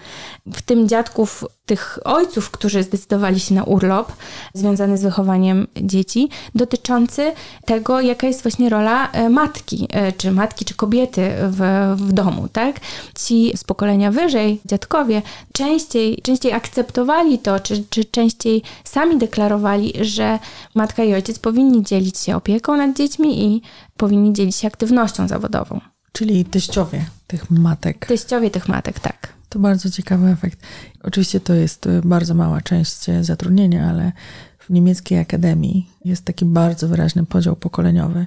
w 0.47 0.63
tym 0.63 0.89
dziadków 0.89 1.45
tych 1.67 1.99
ojców, 2.05 2.51
którzy 2.51 2.83
zdecydowali 2.83 3.41
się 3.41 3.55
na 3.55 3.65
urlop 3.65 4.13
związany 4.55 4.99
z 4.99 5.03
wychowaniem 5.03 5.67
dzieci, 5.77 6.29
dotyczący 6.55 7.33
tego, 7.65 8.01
jaka 8.01 8.27
jest 8.27 8.43
właśnie 8.43 8.69
rola 8.69 9.11
e, 9.11 9.29
matki, 9.29 9.89
e, 9.91 10.13
czy 10.13 10.31
matki, 10.31 10.65
czy 10.65 10.75
kobiety 10.75 11.31
w, 11.41 11.93
w 11.97 12.13
domu, 12.13 12.49
tak? 12.49 12.81
Ci 13.15 13.53
z 13.57 13.65
pokolenia 13.65 14.11
wyżej, 14.11 14.61
dziadkowie, 14.65 15.23
częściej, 15.53 16.19
częściej 16.23 16.53
akceptowali 16.53 17.39
to, 17.39 17.61
czy, 17.61 17.85
czy 17.91 18.05
częściej 18.05 18.63
sami 18.85 19.19
deklarowali, 19.19 19.93
że 20.01 20.39
matka 20.75 21.05
i 21.05 21.15
ojciec 21.15 21.39
powinni 21.39 21.83
dzielić 21.83 22.19
się 22.19 22.37
opieką 22.37 22.77
nad 22.77 22.97
dziećmi 22.97 23.45
i 23.45 23.63
powinni 23.97 24.33
dzielić 24.33 24.57
się 24.57 24.69
aktywnością 24.69 25.29
zawodową. 25.29 25.81
Czyli 26.13 26.45
teściowie 26.45 27.07
tych 27.27 27.51
matek. 27.51 28.07
Teściowie 28.07 28.51
tych 28.51 28.69
matek, 28.69 29.01
tak. 29.01 29.35
To 29.55 29.61
bardzo 29.61 29.91
ciekawy 29.91 30.29
efekt. 30.29 30.61
Oczywiście 31.03 31.41
to 31.41 31.55
jest 31.55 31.87
y, 31.87 32.01
bardzo 32.05 32.35
mała 32.35 32.61
część 32.61 33.09
y, 33.09 33.25
zatrudnienia, 33.25 33.89
ale 33.89 34.13
w 34.59 34.71
niemieckiej 34.71 35.19
akademii 35.19 35.91
jest 36.05 36.25
taki 36.25 36.45
bardzo 36.45 36.89
wyraźny 36.89 37.27
podział 37.27 37.57
pokoleniowy 37.57 38.27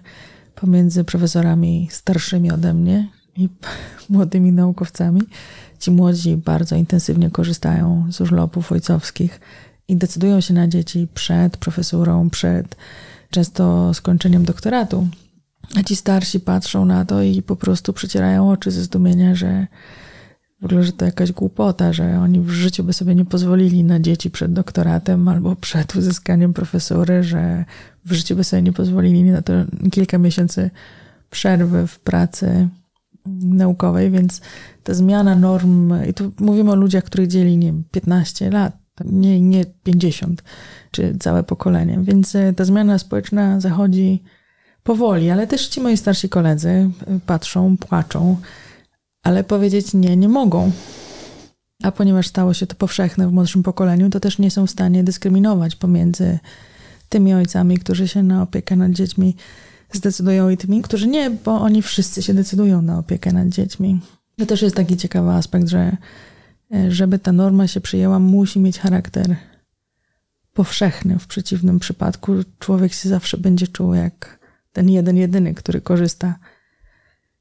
pomiędzy 0.55 1.03
profesorami 1.03 1.87
starszymi 1.91 2.51
ode 2.51 2.73
mnie 2.73 3.07
i 3.35 3.49
młodymi 4.09 4.51
naukowcami. 4.51 5.21
Ci 5.79 5.91
młodzi 5.91 6.37
bardzo 6.37 6.75
intensywnie 6.75 7.29
korzystają 7.29 8.07
z 8.11 8.21
urlopów 8.21 8.71
ojcowskich 8.71 9.39
i 9.87 9.95
decydują 9.95 10.41
się 10.41 10.53
na 10.53 10.67
dzieci 10.67 11.07
przed 11.13 11.57
profesurą, 11.57 12.29
przed 12.29 12.75
często 13.29 13.93
skończeniem 13.93 14.45
doktoratu. 14.45 15.07
A 15.75 15.83
ci 15.83 15.95
starsi 15.95 16.39
patrzą 16.39 16.85
na 16.85 17.05
to 17.05 17.21
i 17.21 17.41
po 17.41 17.55
prostu 17.55 17.93
przecierają 17.93 18.51
oczy 18.51 18.71
ze 18.71 18.83
zdumienia, 18.83 19.35
że 19.35 19.67
w 20.61 20.65
ogóle, 20.65 20.83
że 20.83 20.91
to 20.91 21.05
jakaś 21.05 21.31
głupota, 21.31 21.93
że 21.93 22.19
oni 22.19 22.39
w 22.39 22.49
życiu 22.49 22.83
by 22.83 22.93
sobie 22.93 23.15
nie 23.15 23.25
pozwolili 23.25 23.83
na 23.83 23.99
dzieci 23.99 24.31
przed 24.31 24.53
doktoratem 24.53 25.27
albo 25.27 25.55
przed 25.55 25.95
uzyskaniem 25.95 26.53
profesury, 26.53 27.23
że 27.23 27.65
w 28.05 28.13
życiu 28.13 28.35
by 28.35 28.43
sobie 28.43 28.61
nie 28.61 28.73
pozwolili 28.73 29.23
na 29.23 29.41
to 29.41 29.53
kilka 29.91 30.17
miesięcy 30.17 30.69
przerwy 31.29 31.87
w 31.87 31.99
pracy 31.99 32.67
naukowej, 33.41 34.11
więc 34.11 34.41
ta 34.83 34.93
zmiana 34.93 35.35
norm, 35.35 35.93
i 36.09 36.13
tu 36.13 36.31
mówimy 36.39 36.71
o 36.71 36.75
ludziach, 36.75 37.03
których 37.03 37.27
dzieli, 37.27 37.57
nie 37.57 37.67
wiem, 37.67 37.83
15 37.91 38.49
lat, 38.51 38.77
nie, 39.05 39.41
nie 39.41 39.65
50, 39.83 40.43
czy 40.91 41.17
całe 41.19 41.43
pokolenie, 41.43 41.99
więc 42.01 42.35
e, 42.35 42.53
ta 42.53 42.65
zmiana 42.65 42.99
społeczna 42.99 43.59
zachodzi 43.59 44.23
powoli, 44.83 45.29
ale 45.29 45.47
też 45.47 45.67
ci 45.67 45.81
moi 45.81 45.97
starsi 45.97 46.29
koledzy 46.29 46.69
e, 46.69 46.89
patrzą, 47.25 47.77
płaczą, 47.77 48.37
ale 49.27 49.43
powiedzieć 49.43 49.93
nie, 49.93 50.17
nie 50.17 50.29
mogą. 50.29 50.71
A 51.83 51.91
ponieważ 51.91 52.27
stało 52.27 52.53
się 52.53 52.67
to 52.67 52.75
powszechne 52.75 53.27
w 53.27 53.31
młodszym 53.31 53.63
pokoleniu, 53.63 54.09
to 54.09 54.19
też 54.19 54.39
nie 54.39 54.51
są 54.51 54.67
w 54.67 54.71
stanie 54.71 55.03
dyskryminować 55.03 55.75
pomiędzy 55.75 56.39
tymi 57.09 57.33
ojcami, 57.33 57.77
którzy 57.77 58.07
się 58.07 58.23
na 58.23 58.41
opiekę 58.41 58.75
nad 58.75 58.91
dziećmi 58.91 59.35
zdecydują 59.91 60.49
i 60.49 60.57
tymi, 60.57 60.81
którzy 60.81 61.07
nie, 61.07 61.29
bo 61.29 61.61
oni 61.61 61.81
wszyscy 61.81 62.23
się 62.23 62.33
decydują 62.33 62.81
na 62.81 62.99
opiekę 62.99 63.31
nad 63.31 63.49
dziećmi. 63.49 63.99
To 64.37 64.45
też 64.45 64.61
jest 64.61 64.75
taki 64.75 64.97
ciekawy 64.97 65.29
aspekt, 65.29 65.67
że 65.67 65.97
żeby 66.89 67.19
ta 67.19 67.31
norma 67.31 67.67
się 67.67 67.81
przyjęła, 67.81 68.19
musi 68.19 68.59
mieć 68.59 68.79
charakter 68.79 69.35
powszechny. 70.53 71.19
W 71.19 71.27
przeciwnym 71.27 71.79
przypadku 71.79 72.33
człowiek 72.59 72.93
się 72.93 73.09
zawsze 73.09 73.37
będzie 73.37 73.67
czuł 73.67 73.93
jak 73.93 74.39
ten 74.73 74.89
jeden 74.89 75.17
jedyny, 75.17 75.53
który 75.53 75.81
korzysta 75.81 76.35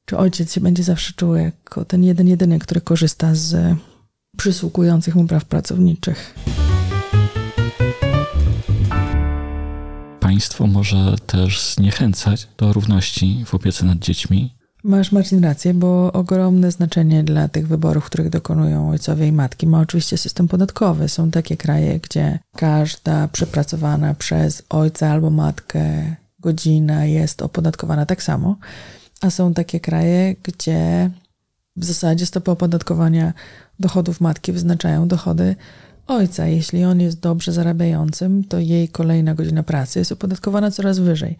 czy 0.07 0.17
ojciec 0.17 0.53
się 0.53 0.61
będzie 0.61 0.83
zawsze 0.83 1.13
czuł 1.13 1.35
jako 1.35 1.85
ten 1.85 2.03
jeden, 2.03 2.27
jedyny, 2.27 2.59
który 2.59 2.81
korzysta 2.81 3.35
z 3.35 3.77
przysługujących 4.37 5.15
mu 5.15 5.27
praw 5.27 5.45
pracowniczych. 5.45 6.35
Państwo 10.19 10.67
może 10.67 11.15
też 11.25 11.73
zniechęcać 11.75 12.47
do 12.57 12.73
równości 12.73 13.43
w 13.45 13.55
opiece 13.55 13.85
nad 13.85 13.99
dziećmi. 13.99 14.53
Masz 14.83 15.11
Marcin 15.11 15.43
rację, 15.43 15.73
bo 15.73 16.11
ogromne 16.13 16.71
znaczenie 16.71 17.23
dla 17.23 17.47
tych 17.47 17.67
wyborów, 17.67 18.05
których 18.05 18.29
dokonują 18.29 18.89
ojcowie 18.89 19.27
i 19.27 19.31
matki, 19.31 19.67
ma 19.67 19.79
oczywiście 19.79 20.17
system 20.17 20.47
podatkowy. 20.47 21.09
Są 21.09 21.31
takie 21.31 21.57
kraje, 21.57 21.99
gdzie 21.99 22.39
każda 22.55 23.27
przepracowana 23.27 24.13
przez 24.13 24.63
ojca 24.69 25.11
albo 25.11 25.29
matkę 25.29 26.15
godzina 26.39 27.05
jest 27.05 27.41
opodatkowana 27.41 28.05
tak 28.05 28.23
samo, 28.23 28.55
a 29.21 29.29
są 29.29 29.53
takie 29.53 29.79
kraje, 29.79 30.35
gdzie 30.43 31.09
w 31.75 31.85
zasadzie 31.85 32.25
stopy 32.25 32.51
opodatkowania 32.51 33.33
dochodów 33.79 34.21
matki 34.21 34.51
wyznaczają 34.51 35.07
dochody 35.07 35.55
ojca. 36.07 36.47
Jeśli 36.47 36.83
on 36.83 37.01
jest 37.01 37.19
dobrze 37.19 37.51
zarabiającym, 37.51 38.43
to 38.43 38.59
jej 38.59 38.89
kolejna 38.89 39.35
godzina 39.35 39.63
pracy 39.63 39.99
jest 39.99 40.11
opodatkowana 40.11 40.71
coraz 40.71 40.99
wyżej. 40.99 41.37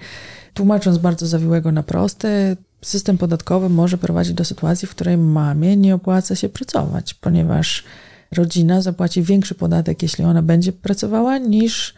Tłumacząc 0.54 0.98
bardzo 0.98 1.28
zawiłego 1.28 1.72
na 1.72 1.84
prosty, 1.84 2.58
system 2.82 3.18
podatkowy 3.18 3.70
może 3.70 3.98
prowadzić 3.98 4.34
do 4.34 4.46
sytuacji, 4.46 4.88
w 4.88 4.92
której 4.92 5.18
mamie 5.18 5.78
nie 5.78 5.96
opłaca 5.96 6.36
się 6.36 6.50
pracować, 6.50 7.14
ponieważ 7.14 7.84
rodzina 8.32 8.82
zapłaci 8.82 9.24
większy 9.24 9.56
podatek, 9.56 10.04
jeśli 10.04 10.26
ona 10.26 10.42
będzie 10.42 10.72
pracowała, 10.72 11.38
niż 11.38 11.94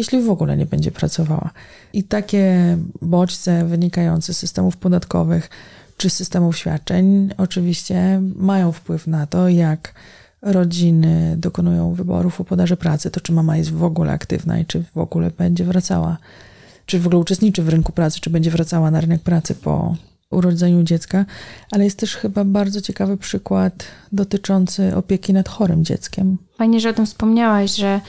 jeśli 0.00 0.22
w 0.22 0.30
ogóle 0.30 0.56
nie 0.56 0.66
będzie 0.66 0.90
pracowała. 0.90 1.50
I 1.92 2.04
takie 2.04 2.78
bodźce 3.02 3.64
wynikające 3.64 4.34
z 4.34 4.38
systemów 4.38 4.76
podatkowych 4.76 5.50
czy 5.96 6.10
systemów 6.10 6.58
świadczeń 6.58 7.30
oczywiście 7.36 8.22
mają 8.36 8.72
wpływ 8.72 9.06
na 9.06 9.26
to, 9.26 9.48
jak 9.48 9.94
rodziny 10.42 11.34
dokonują 11.38 11.94
wyborów 11.94 12.40
o 12.40 12.44
podarze 12.44 12.76
pracy, 12.76 13.10
to 13.10 13.20
czy 13.20 13.32
mama 13.32 13.56
jest 13.56 13.72
w 13.72 13.84
ogóle 13.84 14.12
aktywna 14.12 14.58
i 14.58 14.66
czy 14.66 14.84
w 14.94 14.98
ogóle 14.98 15.30
będzie 15.38 15.64
wracała, 15.64 16.16
czy 16.86 16.98
w 16.98 17.06
ogóle 17.06 17.20
uczestniczy 17.20 17.62
w 17.62 17.68
rynku 17.68 17.92
pracy, 17.92 18.20
czy 18.20 18.30
będzie 18.30 18.50
wracała 18.50 18.90
na 18.90 19.00
rynek 19.00 19.22
pracy 19.22 19.54
po 19.54 19.96
urodzeniu 20.30 20.82
dziecka, 20.82 21.24
ale 21.70 21.84
jest 21.84 21.98
też 21.98 22.16
chyba 22.16 22.44
bardzo 22.44 22.80
ciekawy 22.80 23.16
przykład 23.16 23.84
dotyczący 24.12 24.96
opieki 24.96 25.32
nad 25.32 25.48
chorym 25.48 25.84
dzieckiem. 25.84 26.38
Fajnie, 26.58 26.80
że 26.80 26.90
o 26.90 26.92
tym 26.92 27.06
wspomniałaś, 27.06 27.76
że 27.76 28.00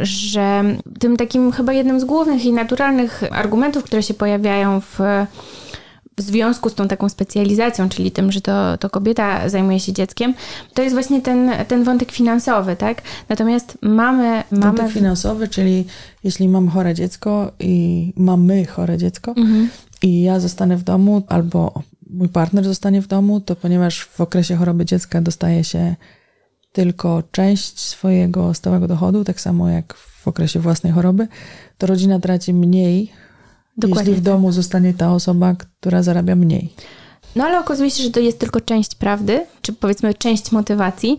że 0.00 0.64
tym 0.98 1.16
takim 1.16 1.52
chyba 1.52 1.72
jednym 1.72 2.00
z 2.00 2.04
głównych 2.04 2.44
i 2.44 2.52
naturalnych 2.52 3.22
argumentów, 3.30 3.84
które 3.84 4.02
się 4.02 4.14
pojawiają 4.14 4.80
w, 4.80 4.98
w 6.18 6.22
związku 6.22 6.68
z 6.68 6.74
tą 6.74 6.88
taką 6.88 7.08
specjalizacją, 7.08 7.88
czyli 7.88 8.10
tym, 8.10 8.32
że 8.32 8.40
to, 8.40 8.78
to 8.78 8.90
kobieta 8.90 9.48
zajmuje 9.48 9.80
się 9.80 9.92
dzieckiem, 9.92 10.34
to 10.74 10.82
jest 10.82 10.94
właśnie 10.94 11.22
ten, 11.22 11.50
ten 11.68 11.84
wątek 11.84 12.12
finansowy, 12.12 12.76
tak? 12.76 13.02
Natomiast 13.28 13.78
mamy... 13.82 14.42
Wątek 14.52 14.78
mamy... 14.78 14.92
finansowy, 14.92 15.48
czyli 15.48 15.84
jeśli 16.24 16.48
mam 16.48 16.68
chore 16.68 16.94
dziecko 16.94 17.52
i 17.60 18.12
mamy 18.16 18.66
chore 18.66 18.98
dziecko 18.98 19.34
mhm. 19.36 19.68
i 20.02 20.22
ja 20.22 20.40
zostanę 20.40 20.76
w 20.76 20.82
domu 20.82 21.22
albo 21.28 21.82
mój 22.10 22.28
partner 22.28 22.64
zostanie 22.64 23.02
w 23.02 23.06
domu, 23.06 23.40
to 23.40 23.56
ponieważ 23.56 24.04
w 24.04 24.20
okresie 24.20 24.56
choroby 24.56 24.84
dziecka 24.84 25.20
dostaje 25.20 25.64
się 25.64 25.96
tylko 26.72 27.22
część 27.30 27.80
swojego 27.80 28.54
stałego 28.54 28.88
dochodu, 28.88 29.24
tak 29.24 29.40
samo 29.40 29.68
jak 29.68 29.94
w 29.94 30.28
okresie 30.28 30.60
własnej 30.60 30.92
choroby, 30.92 31.28
to 31.78 31.86
rodzina 31.86 32.20
traci 32.20 32.54
mniej, 32.54 33.12
Dokładnie 33.76 34.10
jeśli 34.10 34.22
w 34.22 34.24
domu 34.24 34.48
tak. 34.48 34.54
zostanie 34.54 34.94
ta 34.94 35.12
osoba, 35.12 35.54
która 35.54 36.02
zarabia 36.02 36.36
mniej. 36.36 36.74
No 37.36 37.44
ale 37.44 37.60
okazuje 37.60 37.90
się, 37.90 38.02
że 38.02 38.10
to 38.10 38.20
jest 38.20 38.38
tylko 38.38 38.60
część 38.60 38.94
prawdy, 38.94 39.46
czy 39.62 39.72
powiedzmy 39.72 40.14
część 40.14 40.52
motywacji, 40.52 41.16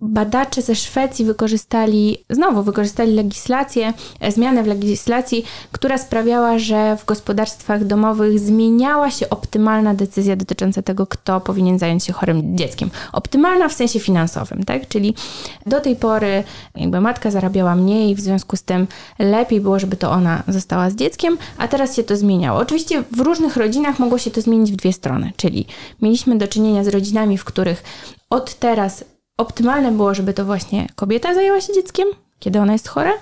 badacze 0.00 0.62
ze 0.62 0.74
Szwecji 0.74 1.24
wykorzystali, 1.24 2.18
znowu 2.30 2.62
wykorzystali 2.62 3.14
legislację, 3.14 3.92
e, 4.20 4.32
zmianę 4.32 4.62
w 4.62 4.66
legislacji, 4.66 5.44
która 5.72 5.98
sprawiała, 5.98 6.58
że 6.58 6.96
w 6.96 7.04
gospodarstwach 7.04 7.84
domowych 7.84 8.40
zmieniała 8.40 9.10
się 9.10 9.30
optymalna 9.30 9.94
decyzja 9.94 10.36
dotycząca 10.36 10.82
tego, 10.82 11.06
kto 11.06 11.40
powinien 11.40 11.78
zająć 11.78 12.04
się 12.04 12.12
chorym 12.12 12.56
dzieckiem. 12.56 12.90
Optymalna 13.12 13.68
w 13.68 13.72
sensie 13.72 14.00
finansowym, 14.00 14.64
tak? 14.64 14.88
Czyli 14.88 15.14
do 15.66 15.80
tej 15.80 15.96
pory 15.96 16.44
jakby 16.74 17.00
matka 17.00 17.30
zarabiała 17.30 17.74
mniej, 17.74 18.14
w 18.14 18.20
związku 18.20 18.56
z 18.56 18.62
tym 18.62 18.86
lepiej 19.18 19.60
było, 19.60 19.78
żeby 19.78 19.96
to 19.96 20.10
ona 20.10 20.42
została 20.48 20.90
z 20.90 20.94
dzieckiem, 20.94 21.38
a 21.58 21.68
teraz 21.68 21.96
się 21.96 22.02
to 22.02 22.16
zmieniało. 22.16 22.58
Oczywiście 22.58 23.02
w 23.12 23.20
różnych 23.20 23.56
rodzinach 23.56 23.98
mogło 23.98 24.18
się 24.18 24.30
to 24.30 24.40
zmienić 24.40 24.72
w 24.72 24.76
dwie 24.76 24.92
strony, 24.92 25.32
czyli 25.36 25.66
mieliśmy 26.02 26.38
do 26.38 26.48
czynienia 26.48 26.84
z 26.84 26.88
rodzinami, 26.88 27.38
w 27.38 27.44
których 27.44 27.82
od 28.30 28.54
teraz 28.54 29.04
optymalne 29.36 29.92
było, 29.92 30.14
żeby 30.14 30.34
to 30.34 30.44
właśnie 30.44 30.88
kobieta 30.94 31.34
zajęła 31.34 31.60
się 31.60 31.72
dzieckiem, 31.72 32.08
kiedy 32.38 32.60
ona 32.60 32.72
jest 32.72 32.88
chora, 32.88 33.12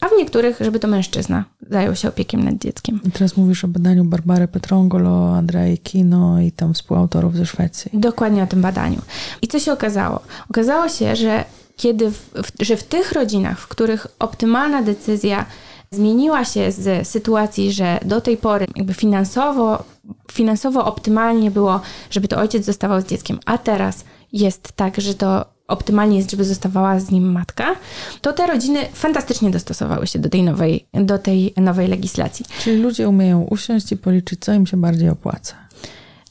a 0.00 0.08
w 0.08 0.12
niektórych, 0.18 0.56
żeby 0.60 0.78
to 0.78 0.88
mężczyzna 0.88 1.44
zajął 1.70 1.96
się 1.96 2.08
opiekiem 2.08 2.44
nad 2.44 2.58
dzieckiem. 2.58 3.00
I 3.04 3.10
teraz 3.10 3.36
mówisz 3.36 3.64
o 3.64 3.68
badaniu 3.68 4.04
Barbary 4.04 4.48
Petrongolo, 4.48 5.36
Andrei 5.36 5.78
Kino 5.78 6.40
i 6.40 6.52
tam 6.52 6.74
współautorów 6.74 7.36
ze 7.36 7.46
Szwecji. 7.46 7.90
Dokładnie 7.94 8.42
o 8.42 8.46
tym 8.46 8.62
badaniu. 8.62 9.00
I 9.42 9.48
co 9.48 9.58
się 9.58 9.72
okazało? 9.72 10.20
Okazało 10.50 10.88
się, 10.88 11.16
że 11.16 11.44
kiedy 11.76 12.10
w, 12.10 12.30
w, 12.34 12.64
że 12.64 12.76
w 12.76 12.84
tych 12.84 13.12
rodzinach, 13.12 13.58
w 13.60 13.68
których 13.68 14.06
optymalna 14.18 14.82
decyzja 14.82 15.46
zmieniła 15.90 16.44
się 16.44 16.72
z 16.72 17.08
sytuacji, 17.08 17.72
że 17.72 17.98
do 18.04 18.20
tej 18.20 18.36
pory 18.36 18.66
jakby 18.76 18.94
finansowo, 18.94 19.84
finansowo 20.32 20.84
optymalnie 20.84 21.50
było, 21.50 21.80
żeby 22.10 22.28
to 22.28 22.36
ojciec 22.36 22.64
zostawał 22.64 23.00
z 23.00 23.04
dzieckiem, 23.04 23.40
a 23.46 23.58
teraz 23.58 24.04
jest 24.32 24.72
tak, 24.72 25.00
że 25.00 25.14
to 25.14 25.51
optymalnie 25.68 26.16
jest, 26.16 26.30
żeby 26.30 26.44
zostawała 26.44 27.00
z 27.00 27.10
nim 27.10 27.32
matka, 27.32 27.74
to 28.20 28.32
te 28.32 28.46
rodziny 28.46 28.78
fantastycznie 28.92 29.50
dostosowały 29.50 30.06
się 30.06 30.18
do 30.18 30.28
tej 30.28 30.42
nowej, 30.42 30.86
do 30.94 31.18
tej 31.18 31.54
nowej 31.56 31.88
legislacji. 31.88 32.44
Czyli 32.60 32.82
ludzie 32.82 33.08
umieją 33.08 33.42
usiąść 33.42 33.92
i 33.92 33.96
policzyć, 33.96 34.40
co 34.40 34.52
im 34.52 34.66
się 34.66 34.76
bardziej 34.76 35.08
opłaca. 35.08 35.54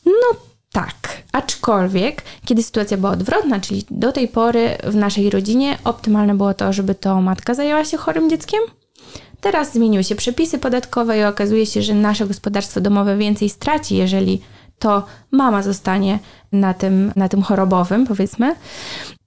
No 0.06 0.38
tak, 0.72 1.24
aczkolwiek 1.32 2.24
kiedy 2.46 2.64
sytuacja 2.64 2.98
była 2.98 3.12
odwrotna, 3.12 3.60
czyli 3.60 3.86
do 3.92 4.12
tej 4.12 4.28
pory 4.28 4.78
w 4.84 4.96
naszej 4.96 5.30
rodzinie 5.30 5.78
optymalne 5.84 6.36
było 6.36 6.54
to, 6.54 6.74
żeby 6.74 6.96
to 6.96 7.22
matka 7.22 7.54
zajęła 7.54 7.86
się 7.86 7.98
chorym 7.98 8.30
dzieckiem. 8.30 8.60
Teraz 9.42 9.74
zmieniły 9.74 10.04
się 10.04 10.16
przepisy 10.16 10.60
podatkowe 10.60 11.18
i 11.18 11.24
okazuje 11.24 11.66
się, 11.66 11.82
że 11.82 11.94
nasze 11.94 12.28
gospodarstwo 12.28 12.82
domowe 12.82 13.18
więcej 13.18 13.50
straci, 13.50 13.96
jeżeli 13.96 14.42
to 14.82 15.06
mama 15.32 15.62
zostanie 15.64 16.20
na 16.52 16.74
tym, 16.74 17.12
na 17.16 17.30
tym 17.30 17.42
chorobowym, 17.42 18.08
powiedzmy, 18.08 18.56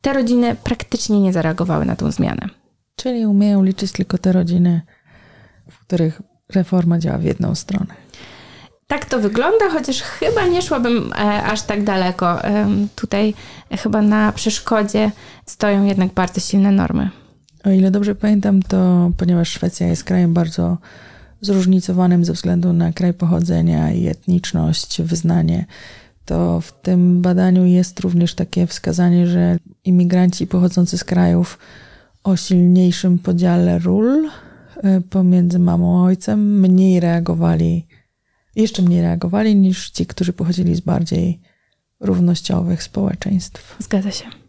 te 0.01 0.13
rodziny 0.13 0.57
praktycznie 0.65 1.21
nie 1.21 1.33
zareagowały 1.33 1.85
na 1.85 1.97
tą 1.97 2.11
zmianę. 2.11 2.49
Czyli 2.97 3.27
umieją 3.27 3.63
liczyć 3.63 3.93
tylko 3.93 4.19
te 4.19 4.33
rodziny, 4.33 4.83
w 5.71 5.79
których 5.79 6.23
reforma 6.55 6.99
działa 6.99 7.19
w 7.19 7.25
jedną 7.25 7.55
stronę. 7.55 7.95
Tak 8.87 9.05
to 9.05 9.21
wygląda, 9.21 9.71
chociaż 9.71 10.03
chyba 10.03 10.47
nie 10.47 10.63
szłabym 10.63 11.13
e, 11.13 11.43
aż 11.43 11.63
tak 11.63 11.85
daleko. 11.85 12.39
Tutaj 12.97 13.35
chyba 13.71 14.03
na 14.03 14.33
przeszkodzie 14.33 15.11
stoją 15.47 15.85
jednak 15.85 16.13
bardzo 16.13 16.41
silne 16.41 16.71
normy. 16.71 17.11
O 17.65 17.71
ile 17.71 17.91
dobrze 17.91 18.15
pamiętam, 18.15 18.63
to 18.63 19.11
ponieważ 19.17 19.49
Szwecja 19.49 19.87
jest 19.87 20.05
krajem 20.05 20.35
bardzo 20.35 20.79
zróżnicowanym 21.45 22.25
ze 22.25 22.33
względu 22.33 22.73
na 22.73 22.93
kraj 22.93 23.15
pochodzenia 23.15 23.93
i 23.93 24.07
etniczność, 24.07 25.03
wyznanie, 25.03 25.67
to 26.25 26.61
w 26.61 26.73
tym 26.83 27.23
badaniu 27.23 27.65
jest 27.65 28.01
również 28.01 28.35
takie 28.35 28.67
wskazanie, 28.67 29.27
że 29.27 29.59
imigranci 29.85 30.47
pochodzący 30.47 30.99
z 30.99 31.05
krajów 31.05 31.59
o 32.25 32.37
silniejszym 32.37 33.19
podziale 33.19 33.79
ról 33.79 34.29
e, 34.77 35.01
pomiędzy 35.01 35.59
mamą 35.59 36.01
a 36.01 36.07
ojcem 36.07 36.61
mniej 36.61 37.01
reagowali, 37.01 37.87
jeszcze 38.57 38.83
mniej 38.83 39.03
reagowali 39.03 39.57
niż 39.57 39.91
ci, 39.91 40.07
którzy 40.07 40.33
pochodzili 40.33 40.75
z 40.75 40.81
bardziej 40.81 41.41
równościowych 42.01 42.83
społeczeństw. 42.83 43.77
Zgadza 43.79 44.11
się. 44.11 44.44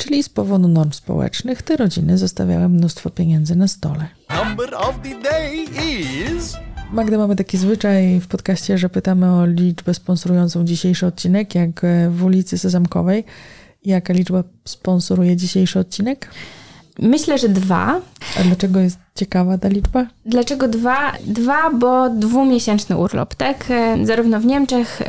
Czyli 0.00 0.22
z 0.22 0.28
powodu 0.28 0.68
norm 0.68 0.92
społecznych 0.92 1.62
te 1.62 1.76
rodziny 1.76 2.18
zostawiały 2.18 2.68
mnóstwo 2.68 3.10
pieniędzy 3.10 3.56
na 3.56 3.68
stole. 3.68 4.08
Number 4.44 4.74
of 4.74 4.94
the 5.02 5.22
day 5.22 5.56
is... 6.36 6.56
Magda, 6.92 7.18
mamy 7.18 7.36
taki 7.36 7.58
zwyczaj 7.58 8.20
w 8.20 8.26
podcaście, 8.26 8.78
że 8.78 8.88
pytamy 8.88 9.32
o 9.34 9.46
liczbę 9.46 9.94
sponsorującą 9.94 10.64
dzisiejszy 10.64 11.06
odcinek, 11.06 11.54
jak 11.54 11.82
w 12.10 12.24
ulicy 12.24 12.58
Sezamkowej. 12.58 13.24
Jaka 13.84 14.12
liczba 14.12 14.44
sponsoruje 14.64 15.36
dzisiejszy 15.36 15.78
odcinek? 15.78 16.30
Myślę, 17.02 17.38
że 17.38 17.48
dwa. 17.48 18.00
A 18.40 18.42
dlaczego 18.42 18.80
jest 18.80 18.98
ciekawa 19.14 19.58
ta 19.58 19.68
liczba? 19.68 20.06
Dlaczego 20.26 20.68
dwa? 20.68 21.12
Dwa, 21.26 21.70
bo 21.70 22.10
dwumiesięczny 22.10 22.96
urlop, 22.96 23.34
tak? 23.34 23.64
E, 23.70 24.06
zarówno 24.06 24.40
w 24.40 24.44
Niemczech 24.44 25.02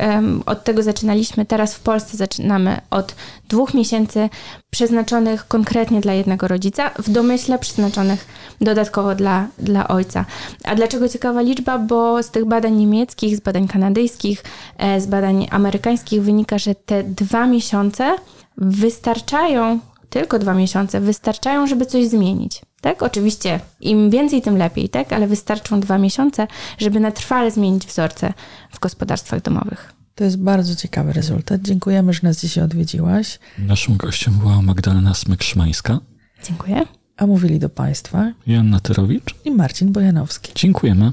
od 0.46 0.64
tego 0.64 0.82
zaczynaliśmy, 0.82 1.46
teraz 1.46 1.74
w 1.74 1.80
Polsce 1.80 2.16
zaczynamy 2.16 2.80
od 2.90 3.14
dwóch 3.48 3.74
miesięcy 3.74 4.28
przeznaczonych 4.70 5.48
konkretnie 5.48 6.00
dla 6.00 6.12
jednego 6.12 6.48
rodzica, 6.48 6.90
w 6.98 7.10
domyśle 7.10 7.58
przeznaczonych 7.58 8.26
dodatkowo 8.60 9.14
dla, 9.14 9.46
dla 9.58 9.88
ojca. 9.88 10.24
A 10.64 10.74
dlaczego 10.74 11.08
ciekawa 11.08 11.40
liczba? 11.40 11.78
Bo 11.78 12.22
z 12.22 12.30
tych 12.30 12.44
badań 12.44 12.74
niemieckich, 12.74 13.36
z 13.36 13.40
badań 13.40 13.68
kanadyjskich, 13.68 14.44
e, 14.78 15.00
z 15.00 15.06
badań 15.06 15.48
amerykańskich 15.50 16.22
wynika, 16.22 16.58
że 16.58 16.74
te 16.74 17.04
dwa 17.04 17.46
miesiące 17.46 18.16
wystarczają 18.56 19.78
tylko 20.12 20.38
dwa 20.38 20.54
miesiące 20.54 21.00
wystarczają, 21.00 21.66
żeby 21.66 21.86
coś 21.86 22.06
zmienić. 22.06 22.62
Tak, 22.80 23.02
oczywiście 23.02 23.60
im 23.80 24.10
więcej, 24.10 24.42
tym 24.42 24.56
lepiej, 24.56 24.88
tak, 24.88 25.12
ale 25.12 25.26
wystarczą 25.26 25.80
dwa 25.80 25.98
miesiące, 25.98 26.46
żeby 26.78 27.00
na 27.00 27.10
trwale 27.10 27.50
zmienić 27.50 27.86
wzorce 27.86 28.32
w 28.70 28.78
gospodarstwach 28.78 29.42
domowych. 29.42 29.92
To 30.14 30.24
jest 30.24 30.38
bardzo 30.38 30.76
ciekawy 30.76 31.12
rezultat. 31.12 31.62
Dziękujemy, 31.62 32.12
że 32.12 32.20
nas 32.22 32.40
dzisiaj 32.40 32.64
odwiedziłaś. 32.64 33.38
Naszym 33.58 33.96
gościem 33.96 34.34
była 34.34 34.62
Magdalena 34.62 35.12
Smyk-Szymańska. 35.12 35.98
Dziękuję. 36.44 36.86
A 37.16 37.26
mówili 37.26 37.58
do 37.58 37.68
Państwa 37.68 38.32
Joanna 38.46 38.80
Tyrowicz 38.80 39.34
i 39.44 39.50
Marcin 39.50 39.92
Bojanowski. 39.92 40.52
Dziękujemy. 40.54 41.12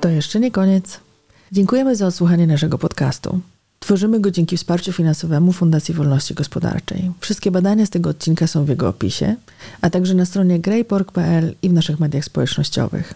To 0.00 0.08
jeszcze 0.08 0.40
nie 0.40 0.50
koniec. 0.50 1.00
Dziękujemy 1.52 1.96
za 1.96 2.06
odsłuchanie 2.06 2.46
naszego 2.46 2.78
podcastu. 2.78 3.40
Tworzymy 3.82 4.20
go 4.20 4.30
dzięki 4.30 4.56
wsparciu 4.56 4.92
finansowemu 4.92 5.52
Fundacji 5.52 5.94
Wolności 5.94 6.34
Gospodarczej. 6.34 7.10
Wszystkie 7.20 7.50
badania 7.50 7.86
z 7.86 7.90
tego 7.90 8.10
odcinka 8.10 8.46
są 8.46 8.64
w 8.64 8.68
jego 8.68 8.88
opisie, 8.88 9.36
a 9.80 9.90
także 9.90 10.14
na 10.14 10.24
stronie 10.24 10.60
greypork.pl 10.60 11.54
i 11.62 11.68
w 11.68 11.72
naszych 11.72 12.00
mediach 12.00 12.24
społecznościowych. 12.24 13.14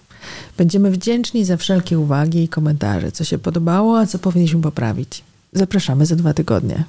Będziemy 0.57 0.90
wdzięczni 0.90 1.44
za 1.44 1.57
wszelkie 1.57 1.98
uwagi 1.98 2.42
i 2.42 2.48
komentarze, 2.48 3.12
co 3.12 3.24
się 3.24 3.38
podobało, 3.38 3.98
a 3.98 4.07
co 4.07 4.18
powinniśmy 4.18 4.62
poprawić. 4.62 5.24
Zapraszamy 5.52 6.07
za 6.07 6.16
dwa 6.16 6.35
tygodnie. 6.35 6.85